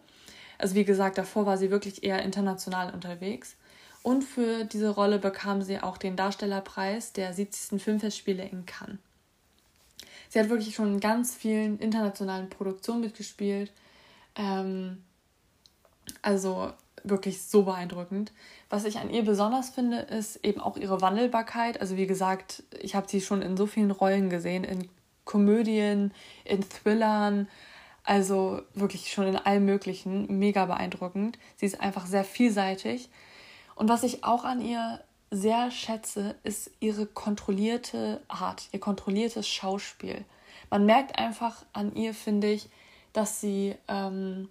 Also 0.58 0.74
wie 0.74 0.84
gesagt, 0.84 1.16
davor 1.16 1.46
war 1.46 1.56
sie 1.58 1.70
wirklich 1.70 2.02
eher 2.02 2.22
international 2.22 2.92
unterwegs. 2.92 3.56
Und 4.02 4.22
für 4.22 4.64
diese 4.64 4.90
Rolle 4.90 5.20
bekam 5.20 5.62
sie 5.62 5.78
auch 5.78 5.96
den 5.96 6.16
Darstellerpreis 6.16 7.12
der 7.12 7.32
70. 7.32 7.80
Filmfestspiele 7.80 8.44
in 8.44 8.66
Cannes. 8.66 8.98
Sie 10.28 10.40
hat 10.40 10.48
wirklich 10.48 10.74
schon 10.74 10.94
in 10.94 11.00
ganz 11.00 11.34
vielen 11.34 11.78
internationalen 11.78 12.48
Produktionen 12.48 13.02
mitgespielt. 13.02 13.70
Ähm, 14.34 15.04
also 16.22 16.72
wirklich 17.04 17.42
so 17.42 17.64
beeindruckend. 17.64 18.32
Was 18.70 18.84
ich 18.84 18.98
an 18.98 19.10
ihr 19.10 19.24
besonders 19.24 19.70
finde, 19.70 19.98
ist 19.98 20.44
eben 20.44 20.60
auch 20.60 20.76
ihre 20.76 21.00
Wandelbarkeit. 21.00 21.80
Also 21.80 21.96
wie 21.96 22.06
gesagt, 22.06 22.62
ich 22.80 22.94
habe 22.94 23.08
sie 23.08 23.20
schon 23.20 23.42
in 23.42 23.56
so 23.56 23.66
vielen 23.66 23.90
Rollen 23.90 24.30
gesehen, 24.30 24.64
in 24.64 24.88
Komödien, 25.24 26.12
in 26.44 26.68
Thrillern, 26.68 27.48
also 28.04 28.62
wirklich 28.74 29.12
schon 29.12 29.26
in 29.26 29.36
allem 29.36 29.64
Möglichen. 29.64 30.38
Mega 30.38 30.66
beeindruckend. 30.66 31.38
Sie 31.56 31.66
ist 31.66 31.80
einfach 31.80 32.06
sehr 32.06 32.24
vielseitig. 32.24 33.08
Und 33.74 33.88
was 33.88 34.02
ich 34.02 34.24
auch 34.24 34.44
an 34.44 34.60
ihr 34.60 35.00
sehr 35.30 35.70
schätze, 35.70 36.36
ist 36.42 36.70
ihre 36.78 37.06
kontrollierte 37.06 38.20
Art, 38.28 38.68
ihr 38.72 38.80
kontrolliertes 38.80 39.48
Schauspiel. 39.48 40.24
Man 40.70 40.84
merkt 40.84 41.18
einfach 41.18 41.64
an 41.72 41.94
ihr, 41.94 42.14
finde 42.14 42.50
ich, 42.52 42.68
dass 43.12 43.40
sie 43.40 43.74
ähm, 43.88 44.48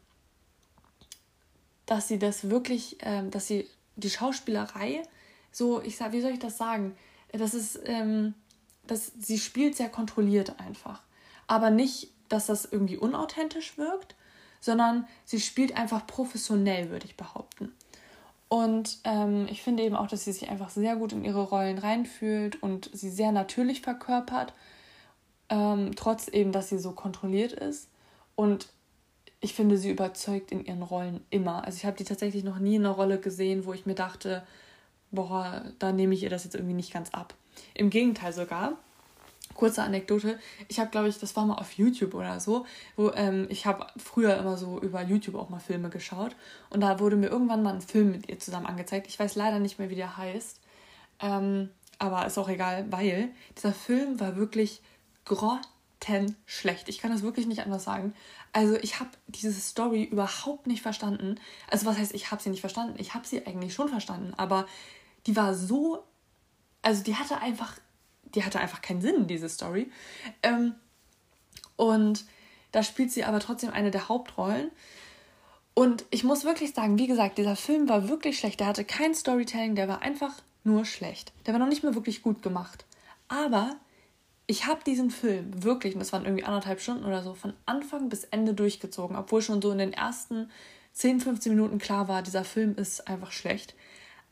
dass 1.92 2.08
sie 2.08 2.20
das 2.20 2.50
wirklich, 2.50 2.96
ähm, 3.02 3.32
dass 3.32 3.48
sie 3.48 3.68
die 3.98 4.10
Schauspielerei 4.10 5.04
so, 5.52 5.82
ich 5.82 5.98
sag, 5.98 6.14
wie 6.14 6.22
soll 6.22 6.32
ich 6.32 6.40
das 6.40 6.58
sagen? 6.58 6.96
Das 7.34 7.54
ist, 7.54 7.82
ähm, 7.84 8.34
das, 8.88 9.12
sie 9.20 9.38
spielt 9.38 9.76
sehr 9.76 9.90
kontrolliert 9.90 10.58
einfach. 10.58 11.02
Aber 11.48 11.70
nicht, 11.70 12.08
dass 12.30 12.46
das 12.46 12.64
irgendwie 12.64 12.96
unauthentisch 12.96 13.78
wirkt, 13.78 14.16
sondern 14.62 15.06
sie 15.26 15.42
spielt 15.42 15.76
einfach 15.76 16.08
professionell, 16.08 16.92
würde 16.92 17.08
ich 17.08 17.18
behaupten. 17.18 17.74
Und 18.48 19.00
ähm, 19.04 19.48
ich 19.50 19.62
finde 19.62 19.84
eben 19.84 19.98
auch, 19.98 20.08
dass 20.08 20.24
sie 20.24 20.32
sich 20.32 20.50
einfach 20.50 20.70
sehr 20.70 20.96
gut 20.96 21.12
in 21.12 21.26
ihre 21.26 21.44
Rollen 21.44 21.78
reinfühlt 21.78 22.64
und 22.64 22.90
sie 22.94 23.10
sehr 23.10 23.34
natürlich 23.34 23.82
verkörpert, 23.82 24.54
ähm, 25.50 25.92
trotz 25.98 26.30
eben, 26.30 26.54
dass 26.54 26.70
sie 26.70 26.80
so 26.80 26.94
kontrolliert 26.94 27.52
ist. 27.52 27.90
Und 28.36 28.70
ich 29.42 29.54
finde, 29.54 29.78
sie 29.78 29.90
überzeugt 29.90 30.52
in 30.52 30.64
ihren 30.64 30.84
Rollen 30.84 31.22
immer. 31.32 31.66
Also 31.66 31.78
ich 31.78 31.86
habe 31.86 31.98
die 31.98 32.04
tatsächlich 32.04 32.44
noch 32.44 32.60
nie 32.60 32.76
in 32.76 32.86
einer 32.86 32.94
Rolle 32.94 33.20
gesehen, 33.20 33.66
wo 33.66 33.74
ich 33.74 33.88
mir 33.88 33.96
dachte, 33.96 34.44
boah, 35.10 35.64
da 35.80 35.92
nehme 35.92 36.14
ich 36.14 36.24
ihr 36.24 36.30
das 36.30 36.44
jetzt 36.44 36.56
irgendwie 36.56 36.76
nicht 36.76 36.94
ganz 36.94 37.10
ab. 37.10 37.34
Im 37.74 37.90
Gegenteil 37.90 38.34
sogar. 38.34 38.74
Kurze 39.56 39.84
Anekdote. 39.84 40.40
Ich 40.70 40.80
habe, 40.80 40.92
glaube 40.92 41.10
ich, 41.10 41.20
das 41.20 41.36
war 41.36 41.46
mal 41.46 41.56
auf 41.56 41.74
YouTube 41.74 42.14
oder 42.14 42.40
so, 42.40 42.66
wo 42.96 43.12
ähm, 43.12 43.48
ich 43.50 43.66
habe 43.66 43.88
früher 43.98 44.38
immer 44.38 44.58
so 44.58 44.80
über 44.80 45.02
YouTube 45.02 45.36
auch 45.36 45.50
mal 45.50 45.60
Filme 45.60 45.90
geschaut 45.90 46.36
und 46.70 46.80
da 46.80 47.00
wurde 47.00 47.18
mir 47.18 47.28
irgendwann 47.28 47.62
mal 47.62 47.74
ein 47.74 47.82
Film 47.82 48.12
mit 48.12 48.30
ihr 48.30 48.40
zusammen 48.40 48.66
angezeigt. 48.66 49.08
Ich 49.08 49.20
weiß 49.20 49.36
leider 49.36 49.60
nicht 49.60 49.78
mehr, 49.78 49.90
wie 49.90 49.96
der 49.96 50.16
heißt, 50.16 50.62
ähm, 51.20 51.70
aber 52.00 52.26
ist 52.26 52.38
auch 52.38 52.48
egal, 52.48 52.86
weil 52.92 53.30
dieser 53.58 53.74
Film 53.74 54.22
war 54.22 54.38
wirklich 54.38 54.82
grottenschlecht. 56.02 56.90
Ich 56.90 57.00
kann 57.00 57.12
das 57.12 57.22
wirklich 57.22 57.48
nicht 57.48 57.62
anders 57.62 57.84
sagen. 57.84 58.14
Also 58.54 58.76
ich 58.76 59.00
habe 59.00 59.10
diese 59.28 59.54
Story 59.54 60.04
überhaupt 60.04 60.68
nicht 60.68 60.82
verstanden. 60.82 61.40
Also 61.70 61.86
was 61.86 61.98
heißt, 61.98 62.14
ich 62.14 62.32
habe 62.32 62.42
sie 62.42 62.50
nicht 62.50 62.62
verstanden? 62.62 62.96
Ich 62.98 63.14
habe 63.14 63.26
sie 63.26 63.46
eigentlich 63.46 63.74
schon 63.74 63.90
verstanden, 63.90 64.34
aber 64.38 64.68
die 65.28 65.36
war 65.36 65.54
so, 65.54 66.04
also 66.82 67.04
die 67.04 67.16
hatte 67.16 67.40
einfach, 67.40 67.78
die 68.36 68.44
hatte 68.44 68.60
einfach 68.60 68.82
keinen 68.82 69.02
Sinn, 69.02 69.28
diese 69.28 69.50
Story. 69.50 69.92
Ähm, 70.44 70.76
und 71.76 72.26
da 72.72 72.84
spielt 72.84 73.12
sie 73.12 73.24
aber 73.24 73.40
trotzdem 73.40 73.72
eine 73.72 73.92
der 73.92 74.10
Hauptrollen. 74.10 74.72
Und 75.74 76.06
ich 76.10 76.24
muss 76.24 76.44
wirklich 76.44 76.74
sagen, 76.74 76.98
wie 76.98 77.08
gesagt, 77.08 77.38
dieser 77.38 77.56
Film 77.56 77.88
war 77.88 78.10
wirklich 78.10 78.38
schlecht. 78.38 78.60
Der 78.60 78.68
hatte 78.68 78.84
kein 78.84 79.16
Storytelling, 79.16 79.76
der 79.76 79.88
war 79.88 80.02
einfach 80.02 80.34
nur 80.64 80.86
schlecht. 80.86 81.32
Der 81.46 81.54
war 81.54 81.60
noch 81.60 81.68
nicht 81.68 81.84
mehr 81.84 81.96
wirklich 81.96 82.22
gut 82.22 82.42
gemacht. 82.44 82.86
Aber 83.30 83.78
ich 84.48 84.66
habe 84.66 84.84
diesen 84.86 85.12
Film 85.12 85.64
wirklich, 85.64 85.94
und 85.94 86.00
das 86.00 86.14
waren 86.14 86.26
irgendwie 86.26 86.44
anderthalb 86.44 86.82
Stunden 86.82 87.06
oder 87.06 87.24
so, 87.24 87.34
von 87.34 87.54
Anfang 87.66 88.10
bis 88.10 88.26
Ende 88.26 88.54
durchgezogen, 88.54 89.16
obwohl 89.16 89.42
schon 89.42 89.62
so 89.62 89.72
in 89.72 89.78
den 89.78 89.94
ersten 89.94 90.50
10, 90.94 91.22
15 91.22 91.54
Minuten 91.54 91.78
klar 91.78 92.08
war, 92.08 92.22
dieser 92.22 92.44
Film 92.44 92.76
ist 92.76 93.08
einfach 93.08 93.32
schlecht. 93.32 93.76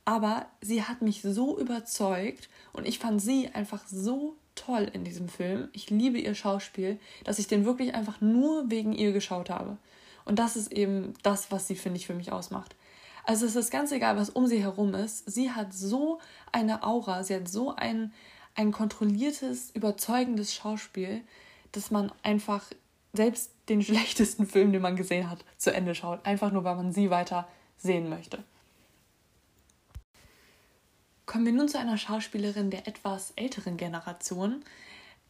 Aber 0.06 0.48
sie 0.62 0.84
hat 0.84 1.02
mich 1.02 1.22
so 1.22 1.60
überzeugt 1.60 2.50
und 2.74 2.88
ich 2.88 3.00
fand 3.00 3.22
sie 3.22 3.50
einfach 3.54 3.86
so 3.88 4.36
toll 4.56 4.90
in 4.92 5.04
diesem 5.04 5.30
Film. 5.30 5.70
Ich 5.72 5.90
liebe 5.90 6.18
ihr 6.18 6.36
Schauspiel, 6.36 7.00
dass 7.24 7.40
ich 7.40 7.48
den 7.48 7.66
wirklich 7.66 7.94
einfach 7.94 8.20
nur 8.20 8.70
wegen 8.70 8.94
ihr 8.94 9.12
geschaut 9.12 9.50
habe. 9.50 9.78
Und 10.26 10.40
das 10.40 10.56
ist 10.56 10.72
eben 10.72 11.14
das, 11.24 11.52
was 11.52 11.68
sie, 11.68 11.76
finde 11.76 11.98
ich, 11.98 12.08
für 12.08 12.14
mich 12.14 12.32
ausmacht. 12.32 12.76
Also 13.24 13.46
es 13.46 13.56
ist 13.56 13.72
ganz 13.72 13.92
egal, 13.92 14.18
was 14.18 14.30
um 14.30 14.48
sie 14.48 14.62
herum 14.62 14.94
ist. 14.94 15.30
Sie 15.32 15.52
hat 15.52 15.74
so 15.74 16.20
eine 16.52 16.84
Aura, 16.84 17.24
sie 17.24 17.36
hat 17.36 17.48
so 17.48 17.76
ein, 17.76 18.12
ein 18.60 18.74
kontrolliertes, 18.74 19.72
überzeugendes 19.72 20.54
Schauspiel, 20.54 21.22
dass 21.72 21.92
man 21.92 22.12
einfach 22.24 22.66
selbst 23.14 23.52
den 23.70 23.82
schlechtesten 23.84 24.46
Film, 24.46 24.74
den 24.74 24.82
man 24.82 24.98
gesehen 24.98 25.30
hat, 25.30 25.46
zu 25.58 25.74
Ende 25.74 25.96
schaut. 25.96 26.26
Einfach 26.26 26.52
nur, 26.52 26.66
weil 26.66 26.76
man 26.76 26.92
sie 26.92 27.10
weiter 27.10 27.48
sehen 27.78 28.10
möchte. 28.10 28.44
Kommen 31.26 31.46
wir 31.46 31.54
nun 31.54 31.70
zu 31.70 31.80
einer 31.80 31.98
Schauspielerin 31.98 32.70
der 32.70 32.86
etwas 32.88 33.32
älteren 33.38 33.78
Generation. 33.78 34.66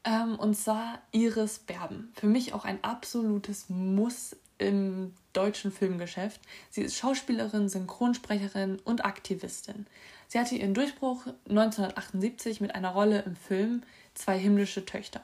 Ähm, 0.03 0.39
und 0.39 0.55
zwar 0.55 0.99
Iris 1.11 1.59
Berben. 1.59 2.11
Für 2.15 2.27
mich 2.27 2.53
auch 2.53 2.65
ein 2.65 2.83
absolutes 2.83 3.69
Muss 3.69 4.35
deutschen 5.39 5.71
Filmgeschäft. 5.71 6.41
Sie 6.69 6.81
ist 6.81 6.97
Schauspielerin, 6.97 7.69
Synchronsprecherin 7.69 8.79
und 8.83 9.05
Aktivistin. 9.05 9.87
Sie 10.27 10.37
hatte 10.37 10.55
ihren 10.55 10.73
Durchbruch 10.73 11.25
1978 11.47 12.59
mit 12.59 12.75
einer 12.75 12.89
Rolle 12.89 13.21
im 13.21 13.35
Film 13.35 13.83
Zwei 14.15 14.37
himmlische 14.37 14.85
Töchter. 14.85 15.21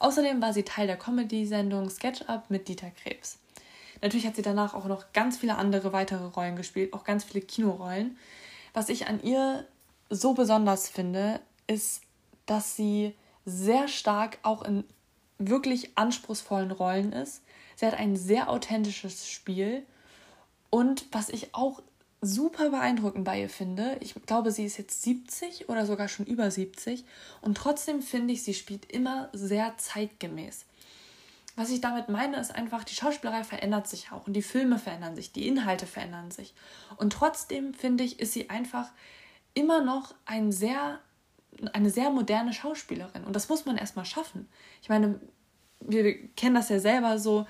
Außerdem 0.00 0.42
war 0.42 0.52
sie 0.52 0.64
Teil 0.64 0.88
der 0.88 0.96
Comedy-Sendung 0.96 1.88
SketchUp 1.88 2.50
mit 2.50 2.66
Dieter 2.66 2.90
Krebs. 2.90 3.38
Natürlich 4.00 4.26
hat 4.26 4.34
sie 4.34 4.42
danach 4.42 4.74
auch 4.74 4.86
noch 4.86 5.12
ganz 5.12 5.36
viele 5.36 5.54
andere 5.54 5.92
weitere 5.92 6.24
Rollen 6.24 6.56
gespielt, 6.56 6.92
auch 6.92 7.04
ganz 7.04 7.22
viele 7.22 7.44
Kinorollen. 7.44 8.18
Was 8.74 8.88
ich 8.88 9.06
an 9.06 9.22
ihr 9.22 9.64
so 10.10 10.34
besonders 10.34 10.88
finde, 10.88 11.40
ist, 11.68 12.02
dass 12.46 12.74
sie 12.74 13.14
sehr 13.44 13.86
stark 13.86 14.38
auch 14.42 14.62
in 14.62 14.82
wirklich 15.38 15.96
anspruchsvollen 15.96 16.72
Rollen 16.72 17.12
ist. 17.12 17.42
Sie 17.76 17.86
hat 17.86 17.94
ein 17.94 18.16
sehr 18.16 18.50
authentisches 18.50 19.28
Spiel. 19.28 19.86
Und 20.70 21.06
was 21.12 21.28
ich 21.28 21.54
auch 21.54 21.82
super 22.22 22.70
beeindruckend 22.70 23.24
bei 23.24 23.40
ihr 23.40 23.48
finde, 23.48 23.96
ich 24.00 24.14
glaube, 24.26 24.52
sie 24.52 24.64
ist 24.64 24.78
jetzt 24.78 25.02
70 25.02 25.68
oder 25.68 25.84
sogar 25.86 26.08
schon 26.08 26.24
über 26.24 26.50
70 26.50 27.04
und 27.40 27.56
trotzdem 27.56 28.00
finde 28.00 28.32
ich, 28.32 28.44
sie 28.44 28.54
spielt 28.54 28.90
immer 28.90 29.28
sehr 29.32 29.76
zeitgemäß. 29.76 30.64
Was 31.56 31.70
ich 31.70 31.80
damit 31.80 32.08
meine, 32.08 32.40
ist 32.40 32.54
einfach, 32.54 32.84
die 32.84 32.94
Schauspielerei 32.94 33.44
verändert 33.44 33.86
sich 33.86 34.12
auch 34.12 34.26
und 34.26 34.34
die 34.34 34.42
Filme 34.42 34.78
verändern 34.78 35.16
sich, 35.16 35.32
die 35.32 35.48
Inhalte 35.48 35.86
verändern 35.86 36.30
sich. 36.30 36.54
Und 36.96 37.12
trotzdem 37.12 37.74
finde 37.74 38.04
ich, 38.04 38.20
ist 38.20 38.32
sie 38.32 38.48
einfach 38.48 38.90
immer 39.52 39.82
noch 39.82 40.14
ein 40.24 40.50
sehr, 40.50 41.00
eine 41.74 41.90
sehr 41.90 42.10
moderne 42.10 42.54
Schauspielerin. 42.54 43.24
Und 43.24 43.36
das 43.36 43.50
muss 43.50 43.66
man 43.66 43.76
erstmal 43.76 44.06
schaffen. 44.06 44.48
Ich 44.80 44.88
meine, 44.88 45.20
wir 45.86 46.28
kennen 46.36 46.54
das 46.54 46.68
ja 46.68 46.78
selber 46.78 47.18
so, 47.18 47.46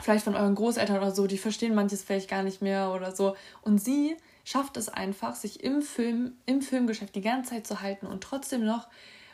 vielleicht 0.00 0.24
von 0.24 0.34
euren 0.34 0.54
Großeltern 0.54 0.98
oder 0.98 1.12
so, 1.12 1.26
die 1.26 1.38
verstehen 1.38 1.74
manches 1.74 2.02
vielleicht 2.02 2.28
gar 2.28 2.42
nicht 2.42 2.62
mehr 2.62 2.92
oder 2.92 3.14
so. 3.14 3.36
Und 3.62 3.78
sie 3.78 4.16
schafft 4.44 4.76
es 4.76 4.88
einfach, 4.88 5.34
sich 5.34 5.62
im 5.62 5.82
Film, 5.82 6.32
im 6.46 6.62
Filmgeschäft 6.62 7.14
die 7.14 7.20
ganze 7.20 7.50
Zeit 7.50 7.66
zu 7.66 7.80
halten 7.80 8.06
und 8.06 8.22
trotzdem 8.22 8.64
noch 8.64 8.88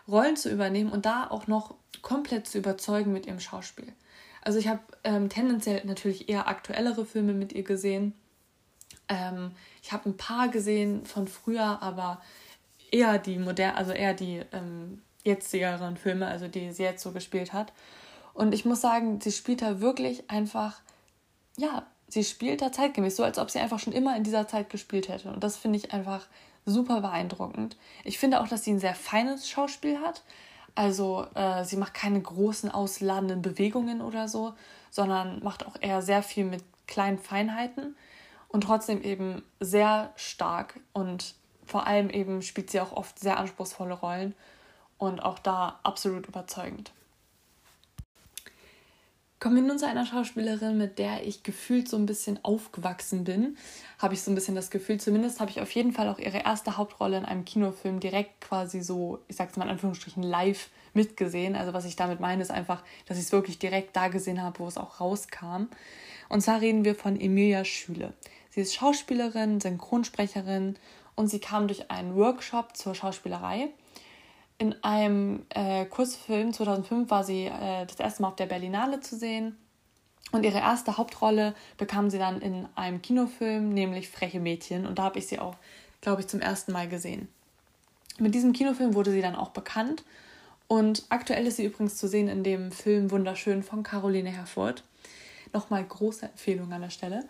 Rollen 0.07 0.37
zu 0.37 0.51
übernehmen 0.51 0.91
und 0.91 1.07
da 1.07 1.27
auch 1.29 1.47
noch 1.47 1.75
komplett 2.03 2.47
zu 2.47 2.59
überzeugen 2.59 3.13
mit 3.13 3.27
ihrem 3.27 3.41
Schauspiel. 3.41 3.93
Also 4.43 4.59
ich 4.59 4.69
habe 4.69 4.81
ähm, 5.05 5.29
tendenziell 5.29 5.85
natürlich 5.85 6.29
eher 6.29 6.49
aktuellere 6.49 7.05
Filme 7.05 7.33
mit 7.33 7.53
ihr 7.53 7.65
gesehen 7.65 8.15
ähm, 9.09 9.53
ich 9.83 9.93
habe 9.93 10.09
ein 10.09 10.17
paar 10.17 10.49
gesehen 10.49 11.07
von 11.07 11.29
früher, 11.29 11.83
aber 11.83 12.21
eher 12.91 13.19
die 13.19 13.39
modern, 13.39 13.75
also 13.75 13.93
eher 13.93 14.15
die 14.15 14.43
ähm, 14.53 15.03
jetzigeren 15.29 15.97
Filme, 15.97 16.27
also 16.27 16.49
die 16.49 16.73
sie 16.73 16.83
jetzt 16.83 17.03
so 17.03 17.13
gespielt 17.13 17.53
hat. 17.53 17.73
Und 18.35 18.53
ich 18.53 18.65
muss 18.65 18.81
sagen, 18.81 19.21
sie 19.21 19.33
spielt 19.33 19.63
da 19.63 19.81
wirklich 19.81 20.31
einfach, 20.31 20.81
ja, 21.57 21.87
sie 22.09 22.25
spielt 22.25 22.63
da 22.63 22.73
zeitgemäß, 22.73 23.17
so 23.17 23.25
als 23.25 23.39
ob 23.39 23.51
sie 23.51 23.59
einfach 23.59 23.79
schon 23.79 23.93
immer 23.93 24.17
in 24.17 24.25
dieser 24.25 24.49
Zeit 24.49 24.71
gespielt 24.71 25.09
hätte. 25.09 25.31
Und 25.31 25.43
das 25.45 25.57
finde 25.57 25.79
ich 25.79 25.93
einfach 25.93 26.27
super 26.65 27.01
beeindruckend. 27.01 27.77
Ich 28.05 28.19
finde 28.19 28.41
auch, 28.41 28.49
dass 28.49 28.65
sie 28.65 28.73
ein 28.73 28.79
sehr 28.81 28.95
feines 28.95 29.49
Schauspiel 29.49 30.01
hat. 30.01 30.23
Also 30.75 31.27
äh, 31.35 31.65
sie 31.65 31.77
macht 31.77 31.95
keine 31.95 32.21
großen 32.21 32.71
ausladenden 32.71 33.43
Bewegungen 33.43 34.01
oder 34.01 34.29
so, 34.29 34.55
sondern 34.91 35.43
macht 35.43 35.67
auch 35.67 35.77
eher 35.81 36.03
sehr 36.03 36.23
viel 36.23 36.45
mit 36.45 36.63
kleinen 36.87 37.19
Feinheiten 37.19 37.97
und 38.49 38.63
trotzdem 38.63 39.03
eben 39.03 39.43
sehr 39.61 40.13
stark 40.17 40.81
und 40.93 41.35
vor 41.67 41.87
allem 41.87 42.09
eben 42.11 42.43
spielt 42.43 42.71
sie 42.71 42.81
auch 42.81 42.93
oft 42.93 43.19
sehr 43.19 43.39
anspruchsvolle 43.39 43.95
Rollen 43.95 44.35
und 44.99 45.21
auch 45.21 45.39
da 45.39 45.79
absolut 45.83 46.27
überzeugend. 46.27 46.93
Kommen 49.41 49.55
wir 49.55 49.63
nun 49.63 49.79
zu 49.79 49.87
einer 49.87 50.05
Schauspielerin, 50.05 50.77
mit 50.77 50.99
der 50.99 51.25
ich 51.25 51.45
gefühlt 51.45 51.89
so 51.89 51.97
ein 51.97 52.07
bisschen 52.07 52.45
aufgewachsen 52.45 53.23
bin. 53.23 53.57
Habe 54.01 54.15
ich 54.15 54.23
so 54.23 54.33
ein 54.33 54.35
bisschen 54.35 54.57
das 54.57 54.69
Gefühl. 54.69 54.99
Zumindest 54.99 55.39
habe 55.39 55.49
ich 55.53 55.61
auf 55.61 55.71
jeden 55.71 55.93
Fall 55.93 56.09
auch 56.09 56.19
ihre 56.19 56.39
erste 56.39 56.77
Hauptrolle 56.77 57.19
in 57.19 57.25
einem 57.25 57.45
Kinofilm 57.45 58.01
direkt 58.01 58.41
quasi 58.41 58.81
so, 58.81 59.21
ich 59.29 59.37
sag's 59.37 59.57
mal 59.57 59.67
in 59.67 59.71
Anführungsstrichen, 59.71 60.25
live 60.25 60.71
mitgesehen. 60.93 61.55
Also 61.55 61.73
was 61.73 61.85
ich 61.85 61.95
damit 61.95 62.19
meine, 62.19 62.43
ist 62.43 62.51
einfach, 62.51 62.83
dass 63.07 63.17
ich 63.17 63.27
es 63.27 63.33
wirklich 63.33 63.61
direkt 63.61 63.95
da 63.95 64.09
gesehen 64.09 64.43
habe, 64.43 64.59
wo 64.59 64.67
es 64.67 64.77
auch 64.77 64.99
rauskam. 64.99 65.69
Und 66.29 66.41
zwar 66.41 66.61
reden 66.61 66.85
wir 66.85 66.97
von 66.97 67.21
Emilia 67.21 67.65
Schüle. 67.65 68.15
Sie 68.51 68.61
ist 68.61 68.75
Schauspielerin, 68.75 69.61
Synchronsprecherin 69.61 70.75
und 71.15 71.29
sie 71.29 71.39
kam 71.39 71.69
durch 71.69 71.93
einen 71.93 72.17
Workshop 72.17 72.77
zur 72.77 72.97
Schauspielerei. 72.97 73.69
In 74.59 74.75
einem 74.83 75.47
äh, 75.51 75.85
Kurzfilm 75.85 76.53
2005 76.53 77.11
war 77.11 77.23
sie 77.23 77.47
äh, 77.47 77.87
das 77.87 78.01
erste 78.01 78.23
Mal 78.23 78.29
auf 78.29 78.37
der 78.37 78.47
Berlinale 78.47 79.01
zu 79.01 79.17
sehen. 79.17 79.57
Und 80.33 80.45
ihre 80.45 80.59
erste 80.59 80.99
Hauptrolle 80.99 81.55
bekam 81.79 82.11
sie 82.11 82.19
dann 82.19 82.43
in 82.43 82.67
einem 82.75 83.01
Kinofilm, 83.01 83.71
nämlich 83.71 84.11
Freche 84.11 84.41
Mädchen. 84.41 84.87
Und 84.87 84.99
da 84.99 85.05
habe 85.05 85.19
ich 85.19 85.29
sie 85.29 85.39
auch, 85.39 85.55
glaube 86.01 86.21
ich, 86.21 86.27
zum 86.27 86.41
ersten 86.41 86.73
Mal 86.73 86.89
gesehen. 86.89 87.29
Mit 88.19 88.35
diesem 88.35 88.53
Kinofilm 88.53 88.95
wurde 88.95 89.13
sie 89.13 89.23
dann 89.23 89.37
auch 89.37 89.51
bekannt. 89.51 90.05
Und 90.67 91.05
aktuell 91.09 91.47
ist 91.47 91.57
sie 91.57 91.65
übrigens 91.65 91.97
zu 91.97 92.09
sehen 92.09 92.29
in 92.29 92.43
dem 92.43 92.73
Film 92.73 93.11
Wunderschön 93.11 93.63
von 93.63 93.83
Caroline 93.85 94.31
Herfurth. 94.31 94.83
Nochmal 95.55 95.85
große 95.85 96.27
Empfehlung 96.27 96.71
an 96.73 96.83
der 96.83 96.91
Stelle. 96.91 97.25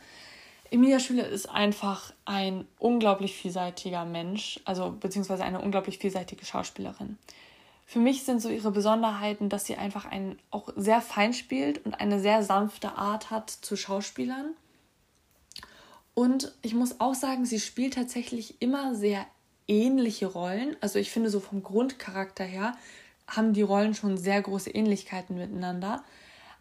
Emilia 0.71 1.01
Schüler 1.01 1.27
ist 1.29 1.49
einfach 1.49 2.13
ein 2.25 2.67
unglaublich 2.79 3.35
vielseitiger 3.35 4.05
Mensch, 4.05 4.61
also 4.65 4.91
beziehungsweise 4.91 5.45
eine 5.45 5.61
unglaublich 5.61 5.99
vielseitige 5.99 6.45
Schauspielerin. 6.45 7.19
Für 7.87 8.01
mich 8.01 8.25
sind 8.25 8.43
so 8.43 8.51
ihre 8.51 8.71
Besonderheiten, 8.71 9.49
dass 9.49 9.65
sie 9.65 9.77
einfach 9.77 10.05
ein, 10.05 10.39
auch 10.51 10.69
sehr 10.77 11.01
fein 11.01 11.33
spielt 11.33 11.85
und 11.87 11.95
eine 11.95 12.21
sehr 12.21 12.43
sanfte 12.43 12.93
Art 12.93 13.31
hat 13.31 13.49
zu 13.51 13.77
Schauspielern. 13.77 14.51
Und 16.13 16.55
ich 16.61 16.75
muss 16.75 17.01
auch 17.01 17.15
sagen, 17.15 17.47
sie 17.47 17.61
spielt 17.61 17.95
tatsächlich 17.95 18.61
immer 18.61 18.95
sehr 18.95 19.25
ähnliche 19.69 20.27
Rollen. 20.27 20.77
Also 20.83 20.99
ich 20.99 21.11
finde 21.11 21.31
so 21.31 21.41
vom 21.41 21.63
Grundcharakter 21.63 22.45
her 22.45 22.77
haben 23.27 23.55
die 23.55 23.63
Rollen 23.63 23.95
schon 23.95 24.19
sehr 24.19 24.43
große 24.43 24.71
Ähnlichkeiten 24.71 25.37
miteinander. 25.37 26.05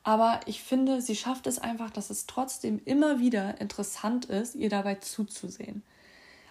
Aber 0.08 0.40
ich 0.46 0.64
finde, 0.64 1.02
sie 1.02 1.18
schafft 1.18 1.48
es 1.48 1.60
einfach, 1.60 1.90
dass 1.90 2.10
es 2.10 2.28
trotzdem 2.28 2.80
immer 2.86 3.20
wieder 3.20 3.60
interessant 3.60 4.24
ist, 4.24 4.56
ihr 4.56 4.70
dabei 4.70 4.96
zuzusehen. 4.96 5.84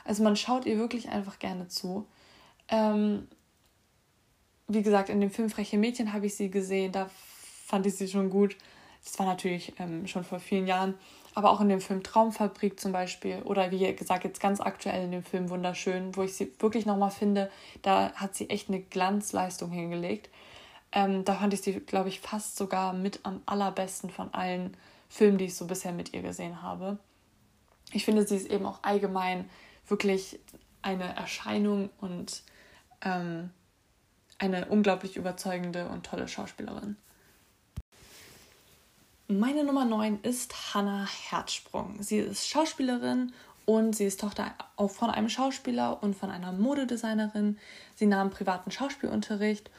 Also 0.05 0.23
man 0.23 0.37
schaut 0.37 0.67
ihr 0.67 0.77
wirklich 0.77 1.09
einfach 1.09 1.39
gerne 1.39 1.67
zu. 1.67 2.07
Ähm, 2.69 3.27
wie 4.69 4.83
gesagt, 4.83 5.09
in 5.09 5.23
dem 5.23 5.31
Film 5.31 5.49
Freche 5.49 5.79
Mädchen 5.79 6.13
habe 6.13 6.27
ich 6.27 6.35
sie 6.35 6.51
gesehen, 6.51 6.93
da 6.93 7.09
fand 7.65 7.87
ich 7.87 7.95
sie 7.95 8.09
schon 8.09 8.29
gut. 8.29 8.59
Das 9.03 9.19
war 9.19 9.25
natürlich 9.25 9.73
ähm, 9.79 10.07
schon 10.07 10.23
vor 10.23 10.39
vielen 10.39 10.67
Jahren, 10.67 10.93
aber 11.35 11.51
auch 11.51 11.63
in 11.63 11.71
dem 11.71 11.81
Film 11.81 12.03
Traumfabrik 12.03 12.79
zum 12.79 12.93
Beispiel 12.93 13.41
oder 13.45 13.71
wie 13.71 13.91
gesagt 13.95 14.25
jetzt 14.25 14.41
ganz 14.41 14.61
aktuell 14.61 15.03
in 15.05 15.13
dem 15.13 15.25
Film 15.25 15.49
Wunderschön, 15.49 16.15
wo 16.15 16.25
ich 16.25 16.35
sie 16.35 16.53
wirklich 16.59 16.85
nochmal 16.85 17.11
finde, 17.11 17.51
da 17.81 18.13
hat 18.17 18.35
sie 18.35 18.51
echt 18.51 18.69
eine 18.69 18.81
Glanzleistung 18.81 19.71
hingelegt. 19.71 20.29
Ähm, 20.97 21.27
da 21.27 21.35
fand 21.35 21.53
ich 21.53 21.61
sie, 21.61 21.75
glaube 21.75 22.09
ich, 22.09 22.21
fast 22.21 22.57
sogar 22.57 22.95
mit 22.95 23.21
am 23.23 23.43
allerbesten 23.45 24.09
von 24.09 24.33
allen 24.33 24.75
Filmen, 25.11 25.37
die 25.37 25.45
ich 25.45 25.55
so 25.55 25.67
bisher 25.67 25.93
mit 25.93 26.15
ihr 26.15 26.23
gesehen 26.23 26.63
habe. 26.63 26.97
Ich 27.93 28.07
finde, 28.07 28.27
sie 28.27 28.37
ist 28.37 28.51
eben 28.51 28.65
auch 28.65 28.79
allgemein 28.83 29.51
wirklich 29.87 30.41
eine 30.81 31.15
Erscheinung 31.15 31.91
und 32.01 32.43
ähm, 33.03 33.51
eine 34.39 34.65
unglaublich 34.67 35.19
überzeugende 35.19 35.87
und 35.87 36.07
tolle 36.07 36.29
Schauspielerin. 36.29 36.97
Meine 39.29 39.65
Nummer 39.65 39.85
9 39.85 40.21
ist 40.23 40.73
Hannah 40.73 41.07
Herzsprung. 41.29 42.03
Sie 42.03 42.17
ist 42.21 42.49
Schauspielerin 42.49 43.35
und 43.67 43.95
sie 43.95 44.07
ist 44.07 44.21
Tochter 44.21 44.55
auch 44.77 44.91
von 44.91 45.11
einem 45.11 45.29
Schauspieler 45.29 46.03
und 46.03 46.17
von 46.17 46.31
einer 46.31 46.53
Modedesignerin. 46.53 47.59
Sie 47.97 48.07
nahm 48.07 48.31
privaten 48.31 48.71
Schauspielunterricht 48.71 49.71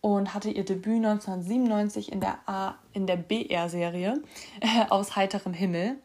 und 0.00 0.34
hatte 0.34 0.50
ihr 0.50 0.64
Debüt 0.64 1.04
1997 1.04 2.12
in 2.12 2.20
der, 2.20 2.38
A 2.46 2.76
in 2.92 3.06
der 3.06 3.16
BR-Serie 3.16 4.22
äh, 4.60 4.88
aus 4.88 5.16
heiterem 5.16 5.52
Himmel. 5.52 5.98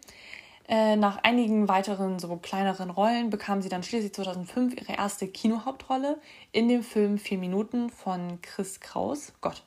Äh, 0.69 0.97
nach 0.97 1.17
einigen 1.23 1.67
weiteren 1.67 2.19
so 2.19 2.35
kleineren 2.35 2.91
Rollen 2.91 3.31
bekam 3.31 3.63
sie 3.63 3.69
dann 3.69 3.81
schließlich 3.81 4.13
2005 4.13 4.75
ihre 4.79 4.93
erste 4.93 5.27
Kinohauptrolle 5.27 6.19
in 6.51 6.67
dem 6.69 6.83
Film 6.83 7.17
Vier 7.17 7.39
Minuten 7.39 7.89
von 7.89 8.39
Chris 8.43 8.79
Kraus. 8.79 9.33
Gott, 9.41 9.63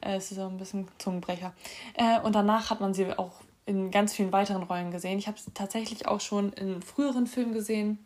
äh, 0.00 0.16
es 0.16 0.32
ist 0.32 0.38
so 0.38 0.46
ein 0.48 0.56
bisschen 0.56 0.88
Zungenbrecher. 0.98 1.54
Äh, 1.94 2.18
und 2.22 2.34
danach 2.34 2.70
hat 2.70 2.80
man 2.80 2.92
sie 2.92 3.16
auch 3.16 3.34
in 3.66 3.92
ganz 3.92 4.14
vielen 4.14 4.32
weiteren 4.32 4.64
Rollen 4.64 4.90
gesehen. 4.90 5.16
Ich 5.16 5.28
habe 5.28 5.38
sie 5.38 5.52
tatsächlich 5.54 6.08
auch 6.08 6.20
schon 6.20 6.52
in 6.54 6.82
früheren 6.82 7.28
Filmen 7.28 7.52
gesehen. 7.52 8.04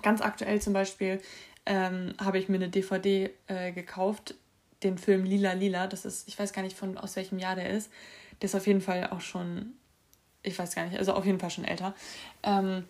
Ganz 0.00 0.22
aktuell 0.22 0.62
zum 0.62 0.72
Beispiel 0.72 1.20
ähm, 1.66 2.14
habe 2.18 2.38
ich 2.38 2.48
mir 2.48 2.56
eine 2.56 2.70
DVD 2.70 3.30
gekauft, 3.74 4.36
den 4.82 4.98
Film 4.98 5.24
Lila 5.24 5.52
Lila. 5.52 5.86
Das 5.86 6.04
ist, 6.04 6.28
ich 6.28 6.38
weiß 6.38 6.52
gar 6.52 6.62
nicht 6.62 6.76
von 6.76 6.98
aus 6.98 7.16
welchem 7.16 7.38
Jahr 7.38 7.56
der 7.56 7.70
ist. 7.70 7.90
Der 8.40 8.46
ist 8.46 8.54
auf 8.54 8.66
jeden 8.66 8.80
Fall 8.80 9.08
auch 9.10 9.20
schon 9.20 9.74
ich 10.42 10.58
weiß 10.58 10.74
gar 10.74 10.86
nicht, 10.86 10.98
also 10.98 11.12
auf 11.12 11.26
jeden 11.26 11.40
Fall 11.40 11.50
schon 11.50 11.64
älter. 11.64 11.94
Ähm, 12.42 12.84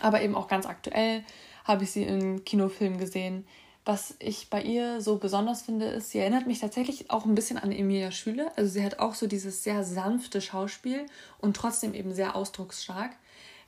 aber 0.00 0.22
eben 0.22 0.34
auch 0.34 0.48
ganz 0.48 0.66
aktuell 0.66 1.24
habe 1.64 1.84
ich 1.84 1.92
sie 1.92 2.02
in 2.02 2.44
Kinofilmen 2.44 2.98
gesehen. 2.98 3.46
Was 3.84 4.14
ich 4.20 4.48
bei 4.48 4.62
ihr 4.62 5.00
so 5.00 5.16
besonders 5.16 5.62
finde, 5.62 5.86
ist, 5.86 6.10
sie 6.10 6.18
erinnert 6.18 6.46
mich 6.46 6.60
tatsächlich 6.60 7.10
auch 7.10 7.24
ein 7.24 7.34
bisschen 7.34 7.58
an 7.58 7.72
Emilia 7.72 8.12
Schüle. 8.12 8.56
Also 8.56 8.70
sie 8.70 8.84
hat 8.84 9.00
auch 9.00 9.14
so 9.14 9.26
dieses 9.26 9.64
sehr 9.64 9.82
sanfte 9.82 10.40
Schauspiel 10.40 11.06
und 11.38 11.56
trotzdem 11.56 11.92
eben 11.92 12.14
sehr 12.14 12.36
ausdrucksstark. 12.36 13.10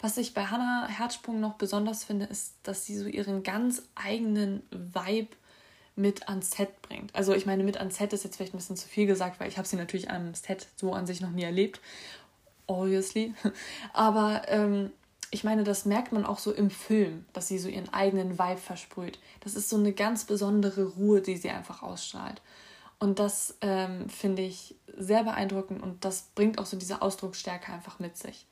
Was 0.01 0.16
ich 0.16 0.35
bei 0.35 0.47
Hannah 0.47 0.87
Herzsprung 0.87 1.40
noch 1.40 1.55
besonders 1.55 2.05
finde, 2.05 2.27
ist, 2.27 2.55
dass 2.62 2.85
sie 2.85 2.97
so 2.97 3.07
ihren 3.07 3.42
ganz 3.42 3.83
eigenen 3.97 4.62
Vibe 4.70 5.35
mit 5.96 6.28
ans 6.28 6.50
Set 6.50 6.83
bringt. 6.83 7.14
Also 7.14 7.35
ich 7.35 7.46
meine, 7.46 7.64
mit 7.64 7.76
ans 7.76 7.96
Set 7.96 8.12
ist 8.12 8.24
jetzt 8.24 8.37
vielleicht 8.37 8.54
ein 8.54 8.59
bisschen 8.59 8.76
zu 8.76 8.88
viel 8.88 9.07
gesagt, 9.07 9.38
weil 9.40 9.48
ich 9.48 9.59
habe 9.59 9.68
sie 9.68 9.76
natürlich 9.76 10.11
am 10.11 10.35
Set 10.35 10.66
so 10.76 10.92
an 10.92 11.07
sich 11.07 11.20
noch 11.20 11.30
nie 11.30 11.44
erlebt 11.44 11.80
obviously. 12.66 13.35
Aber 13.92 14.42
ähm, 14.48 14.90
ich 15.30 15.44
meine, 15.44 15.64
das 15.64 15.85
merkt 15.85 16.12
man 16.12 16.24
auch 16.24 16.38
so 16.38 16.52
im 16.52 16.70
Film, 16.70 17.24
dass 17.33 17.48
sie 17.48 17.59
so 17.59 17.68
ihren 17.68 17.92
eigenen 17.92 18.38
Vibe 18.38 18.61
versprüht. 18.61 19.18
Das 19.40 19.54
ist 19.54 19.68
so 19.68 19.76
eine 19.76 19.92
ganz 19.92 20.24
besondere 20.24 20.85
Ruhe, 20.85 21.20
die 21.20 21.37
sie 21.37 21.50
einfach 21.50 21.83
ausstrahlt. 21.83 22.40
Und 22.98 23.18
das 23.18 23.57
ähm, 23.61 24.09
finde 24.09 24.42
ich 24.42 24.76
sehr 24.96 25.24
beeindruckend 25.24 25.83
und 25.83 26.04
das 26.04 26.28
bringt 26.35 26.59
auch 26.59 26.66
so 26.66 26.76
diese 26.76 27.02
Ausdrucksstärke 27.02 27.72
einfach 27.72 27.98
mit 27.98 28.16
sich. 28.16 28.46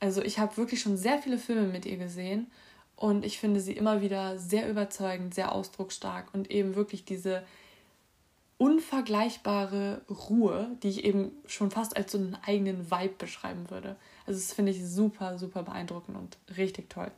Also 0.00 0.22
ich 0.22 0.38
habe 0.38 0.56
wirklich 0.56 0.80
schon 0.80 0.96
sehr 0.96 1.18
viele 1.18 1.38
Filme 1.38 1.68
mit 1.68 1.84
ihr 1.86 1.98
gesehen 1.98 2.50
und 2.96 3.24
ich 3.24 3.38
finde 3.38 3.60
sie 3.60 3.72
immer 3.72 4.00
wieder 4.00 4.38
sehr 4.38 4.68
überzeugend, 4.68 5.34
sehr 5.34 5.52
ausdrucksstark 5.52 6.32
und 6.32 6.50
eben 6.50 6.74
wirklich 6.74 7.04
diese 7.04 7.44
unvergleichbare 8.58 10.00
Ruhe, 10.08 10.70
die 10.82 10.88
ich 10.88 11.04
eben 11.04 11.30
schon 11.46 11.70
fast 11.70 11.96
als 11.96 12.12
so 12.12 12.18
einen 12.18 12.38
eigenen 12.46 12.90
Vibe 12.90 13.14
beschreiben 13.18 13.70
würde. 13.70 13.96
Also 14.26 14.40
das 14.40 14.54
finde 14.54 14.72
ich 14.72 14.84
super, 14.84 15.38
super 15.38 15.62
beeindruckend 15.62 16.16
und 16.16 16.38
richtig 16.56 16.88
toll. 16.88 17.10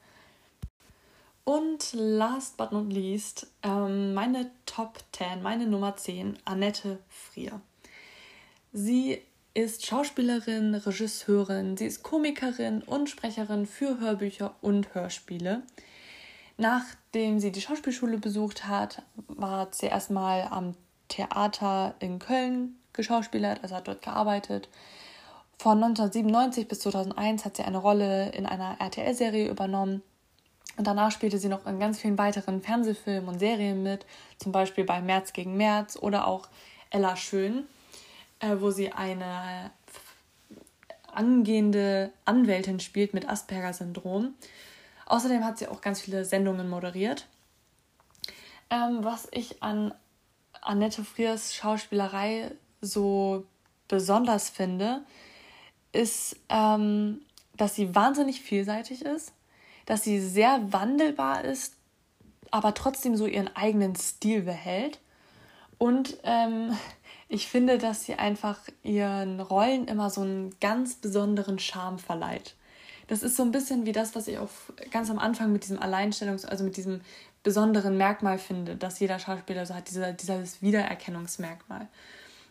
Und 1.45 1.93
last 1.95 2.57
but 2.57 2.73
not 2.73 2.93
least, 2.93 3.47
ähm, 3.63 4.13
meine 4.15 4.51
Top 4.67 4.99
10, 5.13 5.43
meine 5.43 5.67
Nummer 5.67 5.97
10, 5.97 6.37
Annette 6.45 6.99
Frier. 7.09 7.61
Sie 8.73 9.23
ist 9.59 9.85
Schauspielerin, 9.87 10.77
Regisseurin, 10.77 11.77
sie 11.77 11.87
ist 11.87 12.05
Komikerin 12.05 12.81
und 12.83 13.11
Sprecherin 13.11 13.67
für 13.67 13.99
Hörbücher 13.99 14.55
und 14.61 14.95
Hörspiele. 14.95 15.63
Nachdem 16.59 17.41
sie 17.41 17.51
die 17.51 17.61
Schauspielschule 17.61 18.19
besucht 18.19 18.69
hat, 18.69 19.03
war 19.27 19.67
sie 19.73 19.87
erstmal 19.87 20.43
am 20.43 20.77
Theater 21.09 21.97
in 21.99 22.21
Köln 22.21 22.77
geschauspielert, 22.93 23.61
also 23.65 23.75
hat 23.75 23.89
dort 23.89 24.01
gearbeitet. 24.01 24.69
Von 25.59 25.83
1997 25.83 26.69
bis 26.69 26.79
2001 26.79 27.45
hat 27.45 27.57
sie 27.57 27.65
eine 27.65 27.79
Rolle 27.79 28.31
in 28.31 28.47
einer 28.47 28.77
RTL-Serie 28.79 29.49
übernommen. 29.49 30.03
Und 30.77 30.87
danach 30.87 31.11
spielte 31.11 31.39
sie 31.39 31.49
noch 31.49 31.67
in 31.67 31.81
ganz 31.81 31.99
vielen 31.99 32.17
weiteren 32.17 32.63
Fernsehfilmen 32.63 33.29
und 33.29 33.41
Serien 33.41 33.83
mit, 33.83 34.07
zum 34.39 34.53
Beispiel 34.53 34.85
bei 34.85 35.01
März 35.01 35.33
gegen 35.33 35.57
März 35.57 35.99
oder 36.01 36.29
auch 36.29 36.47
Ella 36.91 37.17
Schön, 37.17 37.67
äh, 38.41 38.57
wo 38.59 38.71
sie 38.71 38.93
eine 38.93 39.71
angehende 41.13 42.13
Anwältin 42.25 42.81
spielt 42.81 43.15
mit 43.15 43.29
Asperger-Syndrom. 43.29 44.35
Außerdem 45.07 45.45
hat 45.45 45.59
sie 45.59 45.69
auch 45.69 45.81
ganz 45.81 46.01
viele 46.01 46.25
Sendungen 46.25 46.69
moderiert. 46.69 47.27
Ähm, 48.71 48.99
was 49.03 49.27
ich 49.33 49.63
an 49.63 49.95
Annette 50.61 51.05
Friers 51.05 51.55
Schauspielerei 51.55 52.53
so 52.81 53.47
besonders 53.89 54.51
finde, 54.51 55.03
ist, 55.93 56.37
ähm, 56.51 57.23
dass 57.57 57.75
sie 57.75 57.95
wahnsinnig 57.95 58.43
vielseitig 58.43 59.05
ist, 59.05 59.33
dass 59.87 60.05
sie 60.05 60.21
sehr 60.21 60.73
wandelbar 60.73 61.45
ist, 61.45 61.75
aber 62.51 62.75
trotzdem 62.75 63.17
so 63.17 63.27
ihren 63.27 63.55
eigenen 63.57 63.97
Stil 63.97 64.43
behält. 64.43 65.01
Und 65.79 66.19
ähm, 66.25 66.77
ich 67.29 67.49
finde, 67.49 67.79
dass 67.79 68.05
sie 68.05 68.15
einfach 68.15 68.59
ihren 68.83 69.41
Rollen 69.41 69.87
immer 69.87 70.11
so 70.11 70.23
einen 70.23 70.59
ganz 70.61 70.95
besonderen 70.95 71.59
Charme 71.59 71.99
verleiht. 71.99 72.55
Das 73.07 73.23
ist 73.23 73.37
so 73.37 73.43
ein 73.43 73.53
bisschen 73.53 73.87
wie 73.87 73.93
das, 73.93 74.15
was 74.15 74.29
ich 74.29 74.39
auch 74.39 74.51
ganz 74.91 75.11
am 75.11 75.19
Anfang 75.19 75.53
mit 75.53 75.65
diesem 75.65 75.79
Alleinstellungs-, 75.79 76.47
also 76.47 76.65
mit 76.65 76.77
diesem 76.77 77.01
besonderen 77.43 77.97
Merkmal 77.97 78.39
finde, 78.39 78.77
dass 78.77 78.99
jeder 78.99 79.19
Schauspieler 79.19 79.65
so 79.65 79.75
hat, 79.75 79.89
dieser, 79.89 80.13
dieses 80.13 80.61
Wiedererkennungsmerkmal. 80.63 81.89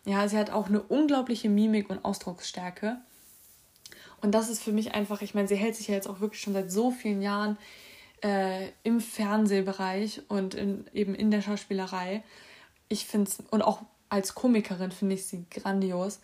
Ja, 0.06 0.28
sie 0.28 0.38
hat 0.38 0.50
auch 0.50 0.68
eine 0.68 0.82
unglaubliche 0.82 1.50
Mimik 1.50 1.90
und 1.90 2.04
Ausdrucksstärke. 2.06 2.98
Und 4.22 4.32
das 4.32 4.50
ist 4.50 4.64
für 4.64 4.72
mich 4.72 4.96
einfach, 4.96 5.22
ich 5.22 5.36
meine, 5.36 5.48
sie 5.48 5.56
hält 5.56 5.76
sich 5.76 5.90
ja 5.90 5.96
jetzt 5.96 6.08
auch 6.08 6.22
wirklich 6.22 6.42
schon 6.42 6.54
seit 6.54 6.72
so 6.72 6.92
vielen 6.92 7.22
Jahren 7.22 7.58
äh, 8.24 8.70
im 8.84 9.00
Fernsehbereich 9.00 10.22
und 10.28 10.56
in, 10.56 10.88
eben 10.94 11.14
in 11.14 11.30
der 11.30 11.42
Schauspielerei. 11.42 12.24
Ich 12.90 13.06
finde 13.06 13.30
es, 13.30 13.44
und 13.52 13.62
auch 13.62 13.82
als 14.10 14.36
Komikerin 14.36 14.92
finde 14.92 15.16
ich 15.16 15.26
sie 15.26 15.46
grandios 15.50 16.20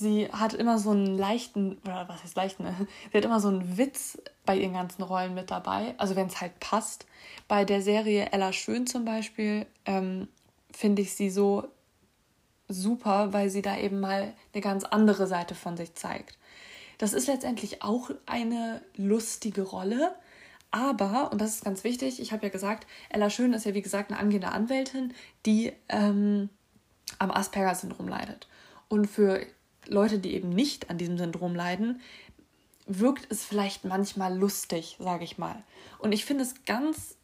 sie 0.00 0.28
hat 0.32 0.54
immer 0.54 0.78
so 0.78 0.90
einen 0.90 1.16
leichten, 1.16 1.78
oder 1.84 2.08
was 2.08 2.24
heißt 2.24 2.34
leichten, 2.34 2.64
sie 3.12 3.16
hat 3.16 3.24
immer 3.24 3.38
so 3.38 3.48
einen 3.48 3.78
Witz 3.78 4.18
bei 4.44 4.56
ihren 4.56 4.72
ganzen 4.72 5.02
Rollen 5.02 5.34
mit 5.34 5.50
dabei, 5.50 5.94
also 5.98 6.16
wenn 6.16 6.26
es 6.26 6.40
halt 6.40 6.58
passt. 6.58 7.06
Bei 7.46 7.64
der 7.64 7.82
Serie 7.82 8.32
Ella 8.32 8.52
Schön 8.52 8.86
zum 8.86 9.04
Beispiel 9.04 9.66
ähm, 9.84 10.26
finde 10.72 11.02
ich 11.02 11.14
sie 11.14 11.30
so 11.30 11.68
super, 12.68 13.32
weil 13.32 13.50
sie 13.50 13.62
da 13.62 13.76
eben 13.76 14.00
mal 14.00 14.32
eine 14.54 14.62
ganz 14.62 14.84
andere 14.84 15.26
Seite 15.26 15.54
von 15.54 15.76
sich 15.76 15.94
zeigt. 15.94 16.38
Das 16.98 17.12
ist 17.12 17.26
letztendlich 17.28 17.82
auch 17.82 18.10
eine 18.26 18.82
lustige 18.96 19.62
Rolle, 19.62 20.14
Aber, 20.70 21.32
und 21.32 21.40
das 21.40 21.56
ist 21.56 21.64
ganz 21.64 21.82
wichtig, 21.84 22.20
ich 22.20 22.32
habe 22.32 22.44
ja 22.46 22.48
gesagt, 22.48 22.86
Ella 23.10 23.28
Schön 23.28 23.52
ist 23.52 23.66
ja 23.66 23.74
wie 23.74 23.82
gesagt 23.82 24.10
eine 24.10 24.20
angehende 24.20 24.52
Anwältin, 24.52 25.12
die 25.44 25.72
ähm, 25.88 26.48
am 27.20 27.30
Asperger-Syndrom 27.30 28.08
leidet. 28.08 28.48
Und 28.88 29.06
für 29.06 29.46
Leute, 29.86 30.18
die 30.18 30.34
eben 30.34 30.48
nicht 30.48 30.90
an 30.90 30.98
diesem 30.98 31.18
Syndrom 31.18 31.54
leiden, 31.54 32.00
wirkt 32.86 33.30
es 33.30 33.44
vielleicht 33.44 33.84
manchmal 33.84 34.36
lustig, 34.36 34.96
sage 34.98 35.22
ich 35.22 35.38
mal. 35.38 35.62
Und 35.98 36.12
ich 36.12 36.24
finde 36.24 36.42
es 36.42 36.64
ganz, 36.64 37.14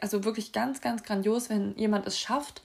also 0.00 0.24
wirklich 0.24 0.52
ganz, 0.52 0.80
ganz 0.80 1.04
grandios, 1.04 1.50
wenn 1.50 1.76
jemand 1.76 2.06
es 2.06 2.18
schafft, 2.18 2.62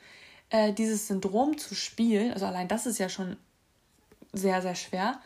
äh, 0.49 0.73
dieses 0.73 1.07
Syndrom 1.07 1.57
zu 1.57 1.75
spielen. 1.75 2.33
Also 2.33 2.45
allein 2.45 2.67
das 2.67 2.85
ist 2.85 2.97
ja 2.97 3.09
schon 3.09 3.37
sehr, 4.33 4.61
sehr 4.61 4.75
schwer. 4.75 5.19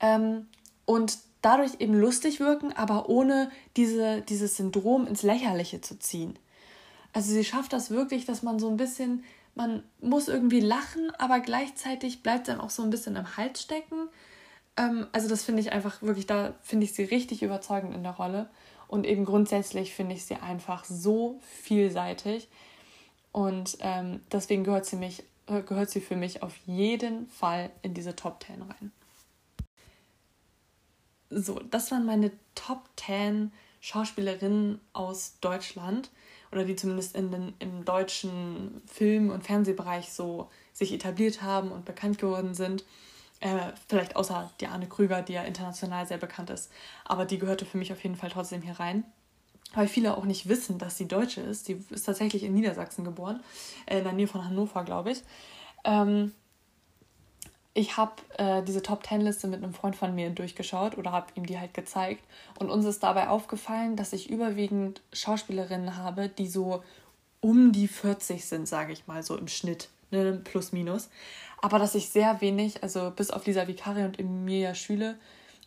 Ähm, 0.00 0.46
und 0.86 1.18
dadurch 1.42 1.72
eben 1.80 1.94
lustig 1.94 2.40
wirken, 2.40 2.72
aber 2.72 3.08
ohne 3.08 3.50
diese, 3.76 4.22
dieses 4.22 4.56
Syndrom 4.56 5.06
ins 5.06 5.22
Lächerliche 5.22 5.80
zu 5.80 5.98
ziehen. 5.98 6.38
Also 7.12 7.32
sie 7.32 7.44
schafft 7.44 7.72
das 7.72 7.90
wirklich, 7.90 8.24
dass 8.24 8.42
man 8.42 8.58
so 8.58 8.70
ein 8.70 8.76
bisschen, 8.76 9.24
man 9.54 9.82
muss 10.00 10.28
irgendwie 10.28 10.60
lachen, 10.60 11.10
aber 11.18 11.40
gleichzeitig 11.40 12.22
bleibt 12.22 12.48
einem 12.48 12.60
auch 12.60 12.70
so 12.70 12.82
ein 12.82 12.90
bisschen 12.90 13.16
im 13.16 13.36
Hals 13.36 13.62
stecken. 13.62 14.08
Ähm, 14.76 15.06
also 15.12 15.28
das 15.28 15.44
finde 15.44 15.60
ich 15.60 15.72
einfach 15.72 16.02
wirklich, 16.02 16.26
da 16.26 16.54
finde 16.62 16.84
ich 16.84 16.94
sie 16.94 17.04
richtig 17.04 17.42
überzeugend 17.42 17.94
in 17.94 18.02
der 18.02 18.12
Rolle. 18.12 18.48
Und 18.88 19.06
eben 19.06 19.24
grundsätzlich 19.24 19.94
finde 19.94 20.14
ich 20.14 20.24
sie 20.24 20.36
einfach 20.36 20.84
so 20.84 21.40
vielseitig. 21.62 22.48
Und 23.32 23.78
ähm, 23.80 24.20
deswegen 24.30 24.64
gehört 24.64 24.86
sie, 24.86 24.96
mich, 24.96 25.24
äh, 25.46 25.62
gehört 25.62 25.90
sie 25.90 26.00
für 26.00 26.16
mich 26.16 26.42
auf 26.42 26.54
jeden 26.66 27.26
Fall 27.28 27.70
in 27.82 27.94
diese 27.94 28.14
Top 28.16 28.44
10 28.46 28.62
rein. 28.62 28.92
So, 31.30 31.58
das 31.58 31.90
waren 31.90 32.04
meine 32.04 32.30
Top 32.54 32.88
10 32.96 33.52
Schauspielerinnen 33.80 34.80
aus 34.92 35.38
Deutschland 35.40 36.10
oder 36.52 36.64
die 36.64 36.76
zumindest 36.76 37.16
in 37.16 37.30
den, 37.30 37.54
im 37.58 37.84
deutschen 37.84 38.82
Film- 38.86 39.30
und 39.30 39.44
Fernsehbereich 39.44 40.12
so 40.12 40.50
sich 40.72 40.92
etabliert 40.92 41.42
haben 41.42 41.72
und 41.72 41.84
bekannt 41.84 42.18
geworden 42.18 42.54
sind. 42.54 42.84
Äh, 43.40 43.72
vielleicht 43.88 44.14
außer 44.14 44.52
die 44.60 44.66
Anne 44.66 44.86
Krüger, 44.86 45.22
die 45.22 45.32
ja 45.32 45.42
international 45.42 46.06
sehr 46.06 46.18
bekannt 46.18 46.50
ist. 46.50 46.70
Aber 47.04 47.24
die 47.24 47.38
gehörte 47.38 47.64
für 47.64 47.78
mich 47.78 47.92
auf 47.92 48.02
jeden 48.02 48.16
Fall 48.16 48.30
trotzdem 48.30 48.62
hier 48.62 48.78
rein. 48.78 49.04
Weil 49.74 49.88
viele 49.88 50.16
auch 50.16 50.24
nicht 50.24 50.48
wissen, 50.48 50.78
dass 50.78 50.98
sie 50.98 51.08
Deutsche 51.08 51.40
ist. 51.40 51.66
Die 51.66 51.82
ist 51.90 52.04
tatsächlich 52.04 52.42
in 52.42 52.52
Niedersachsen 52.54 53.04
geboren, 53.04 53.42
äh, 53.86 53.98
in 53.98 54.04
der 54.04 54.12
Nähe 54.12 54.28
von 54.28 54.44
Hannover, 54.44 54.84
glaube 54.84 55.12
ich. 55.12 55.22
Ähm, 55.84 56.32
ich 57.74 57.96
habe 57.96 58.12
äh, 58.36 58.62
diese 58.62 58.82
Top 58.82 59.02
Ten 59.02 59.22
Liste 59.22 59.48
mit 59.48 59.62
einem 59.62 59.72
Freund 59.72 59.96
von 59.96 60.14
mir 60.14 60.30
durchgeschaut 60.30 60.98
oder 60.98 61.12
habe 61.12 61.28
ihm 61.34 61.46
die 61.46 61.58
halt 61.58 61.72
gezeigt. 61.72 62.22
Und 62.58 62.70
uns 62.70 62.84
ist 62.84 63.02
dabei 63.02 63.28
aufgefallen, 63.28 63.96
dass 63.96 64.12
ich 64.12 64.28
überwiegend 64.28 65.00
Schauspielerinnen 65.12 65.96
habe, 65.96 66.28
die 66.28 66.48
so 66.48 66.82
um 67.40 67.72
die 67.72 67.88
40 67.88 68.44
sind, 68.44 68.68
sage 68.68 68.92
ich 68.92 69.06
mal, 69.06 69.22
so 69.22 69.36
im 69.36 69.48
Schnitt, 69.48 69.88
ne, 70.10 70.40
plus 70.44 70.72
minus. 70.72 71.08
Aber 71.62 71.78
dass 71.78 71.94
ich 71.94 72.10
sehr 72.10 72.40
wenig, 72.40 72.82
also 72.82 73.10
bis 73.10 73.30
auf 73.30 73.46
Lisa 73.46 73.66
Vicari 73.66 74.04
und 74.04 74.18
Emilia 74.18 74.74
Schüle, 74.74 75.16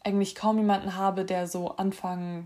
eigentlich 0.03 0.35
kaum 0.35 0.57
jemanden 0.57 0.95
habe, 0.95 1.25
der 1.25 1.47
so 1.47 1.71
Anfang 1.71 2.45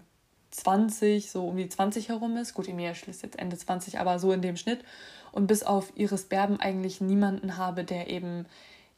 20, 0.52 1.30
so 1.30 1.48
um 1.48 1.58
die 1.58 1.68
20 1.68 2.08
herum 2.10 2.38
ist. 2.38 2.54
Gut, 2.54 2.70
Emilia 2.70 2.96
Schüle 2.96 3.12
ist 3.12 3.24
jetzt 3.24 3.38
Ende 3.38 3.58
20, 3.58 4.00
aber 4.00 4.20
so 4.20 4.32
in 4.32 4.42
dem 4.42 4.56
Schnitt. 4.56 4.86
Und 5.34 5.48
bis 5.48 5.64
auf 5.64 5.92
Iris 5.96 6.24
Berben 6.24 6.60
eigentlich 6.60 7.02
niemanden 7.02 7.58
habe, 7.58 7.84
der 7.84 8.10
eben 8.10 8.46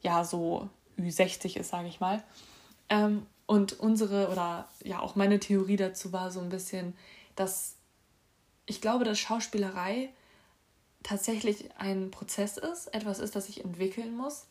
ja 0.02 0.24
so 0.24 0.68
Ü60 0.98 1.56
ist, 1.56 1.70
sage 1.70 1.88
ich 1.88 2.00
mal. 2.00 2.22
Ähm, 2.88 3.26
und 3.46 3.78
unsere 3.80 4.28
oder 4.28 4.68
ja 4.82 5.00
auch 5.00 5.16
meine 5.16 5.40
Theorie 5.40 5.76
dazu 5.76 6.12
war 6.12 6.30
so 6.30 6.40
ein 6.40 6.48
bisschen, 6.48 6.94
dass 7.36 7.76
ich 8.66 8.80
glaube, 8.80 9.04
dass 9.04 9.18
Schauspielerei 9.18 10.10
tatsächlich 11.02 11.70
ein 11.78 12.10
Prozess 12.10 12.56
ist, 12.56 12.94
etwas 12.94 13.18
ist, 13.18 13.34
das 13.34 13.46
sich 13.46 13.64
entwickeln 13.64 14.16
muss. 14.16 14.46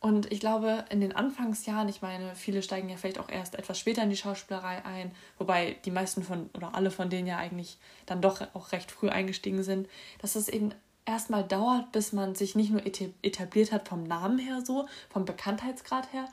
Und 0.00 0.30
ich 0.30 0.38
glaube, 0.38 0.84
in 0.90 1.00
den 1.00 1.16
Anfangsjahren, 1.16 1.88
ich 1.88 2.02
meine, 2.02 2.34
viele 2.36 2.62
steigen 2.62 2.90
ja 2.90 2.98
vielleicht 2.98 3.18
auch 3.18 3.30
erst 3.30 3.54
etwas 3.54 3.78
später 3.78 4.02
in 4.02 4.10
die 4.10 4.18
Schauspielerei 4.18 4.84
ein, 4.84 5.12
wobei 5.38 5.78
die 5.86 5.90
meisten 5.90 6.22
von 6.22 6.50
oder 6.52 6.74
alle 6.74 6.90
von 6.90 7.08
denen 7.08 7.26
ja 7.26 7.38
eigentlich 7.38 7.78
dann 8.04 8.20
doch 8.20 8.42
auch 8.52 8.72
recht 8.72 8.90
früh 8.90 9.08
eingestiegen 9.08 9.62
sind, 9.62 9.88
dass 10.18 10.36
es 10.36 10.50
eben 10.50 10.74
erstmal 11.06 11.44
dauert, 11.44 11.92
bis 11.92 12.12
man 12.12 12.34
sich 12.34 12.54
nicht 12.54 12.70
nur 12.70 12.82
etabliert 12.86 13.72
hat 13.72 13.88
vom 13.88 14.04
Namen 14.04 14.38
her 14.38 14.62
so, 14.64 14.88
vom 15.10 15.24
Bekanntheitsgrad 15.24 16.12
her, 16.12 16.26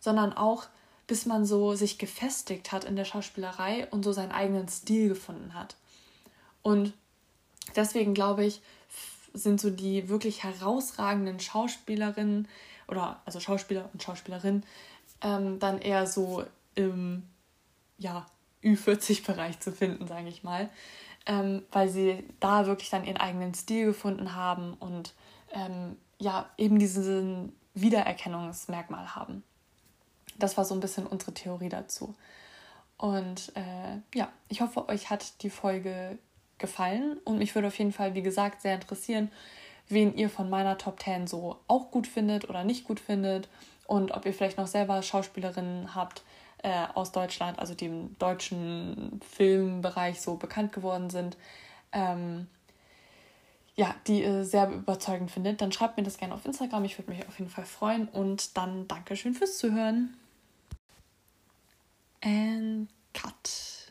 sondern 0.00 0.32
auch 0.32 0.66
bis 1.06 1.24
man 1.24 1.46
so 1.46 1.74
sich 1.74 1.98
gefestigt 1.98 2.72
hat 2.72 2.84
in 2.84 2.96
der 2.96 3.04
Schauspielerei 3.04 3.86
und 3.90 4.04
so 4.04 4.12
seinen 4.12 4.32
eigenen 4.32 4.68
Stil 4.68 5.08
gefunden 5.08 5.54
hat. 5.54 5.76
Und 6.62 6.92
deswegen 7.76 8.12
glaube 8.12 8.44
ich, 8.44 8.60
sind 9.32 9.60
so 9.60 9.70
die 9.70 10.08
wirklich 10.08 10.42
herausragenden 10.42 11.38
Schauspielerinnen 11.38 12.48
oder 12.88 13.20
also 13.24 13.38
Schauspieler 13.38 13.88
und 13.92 14.02
Schauspielerinnen 14.02 14.64
ähm, 15.22 15.58
dann 15.60 15.80
eher 15.80 16.06
so 16.06 16.44
im 16.74 17.22
ja, 17.98 18.26
Ü40-Bereich 18.64 19.60
zu 19.60 19.70
finden, 19.70 20.08
sage 20.08 20.28
ich 20.28 20.42
mal 20.42 20.68
ähm, 21.26 21.62
weil 21.72 21.88
sie 21.88 22.24
da 22.40 22.66
wirklich 22.66 22.90
dann 22.90 23.04
ihren 23.04 23.16
eigenen 23.16 23.54
Stil 23.54 23.86
gefunden 23.86 24.34
haben 24.34 24.74
und 24.74 25.14
ähm, 25.52 25.96
ja, 26.18 26.48
eben 26.56 26.78
diesen 26.78 27.52
Wiedererkennungsmerkmal 27.74 29.14
haben. 29.14 29.42
Das 30.38 30.56
war 30.56 30.64
so 30.64 30.74
ein 30.74 30.80
bisschen 30.80 31.06
unsere 31.06 31.34
Theorie 31.34 31.68
dazu. 31.68 32.14
Und 32.98 33.52
äh, 33.56 33.98
ja, 34.14 34.28
ich 34.48 34.60
hoffe, 34.60 34.88
euch 34.88 35.10
hat 35.10 35.42
die 35.42 35.50
Folge 35.50 36.18
gefallen 36.58 37.18
und 37.24 37.38
mich 37.38 37.54
würde 37.54 37.68
auf 37.68 37.78
jeden 37.78 37.92
Fall, 37.92 38.14
wie 38.14 38.22
gesagt, 38.22 38.62
sehr 38.62 38.74
interessieren, 38.74 39.30
wen 39.88 40.14
ihr 40.16 40.30
von 40.30 40.48
meiner 40.48 40.78
Top 40.78 41.02
10 41.02 41.26
so 41.26 41.58
auch 41.68 41.90
gut 41.90 42.06
findet 42.06 42.48
oder 42.48 42.64
nicht 42.64 42.84
gut 42.84 42.98
findet 42.98 43.48
und 43.86 44.12
ob 44.12 44.24
ihr 44.24 44.32
vielleicht 44.32 44.56
noch 44.56 44.66
selber 44.66 45.02
Schauspielerinnen 45.02 45.94
habt, 45.94 46.22
äh, 46.62 46.86
aus 46.94 47.12
Deutschland, 47.12 47.58
also 47.58 47.74
die 47.74 47.86
im 47.86 48.18
deutschen 48.18 49.20
Filmbereich 49.28 50.20
so 50.20 50.36
bekannt 50.36 50.72
geworden 50.72 51.10
sind, 51.10 51.36
ähm, 51.92 52.46
ja, 53.76 53.94
die 54.06 54.22
ihr 54.22 54.44
sehr 54.44 54.70
überzeugend 54.70 55.30
findet, 55.30 55.60
dann 55.60 55.70
schreibt 55.70 55.98
mir 55.98 56.02
das 56.02 56.16
gerne 56.16 56.34
auf 56.34 56.46
Instagram. 56.46 56.84
Ich 56.84 56.98
würde 56.98 57.10
mich 57.10 57.28
auf 57.28 57.38
jeden 57.38 57.50
Fall 57.50 57.66
freuen. 57.66 58.08
Und 58.08 58.56
dann 58.56 58.88
Dankeschön 58.88 59.34
fürs 59.34 59.58
Zuhören. 59.58 60.16
And 62.22 62.88
cut. 63.12 63.86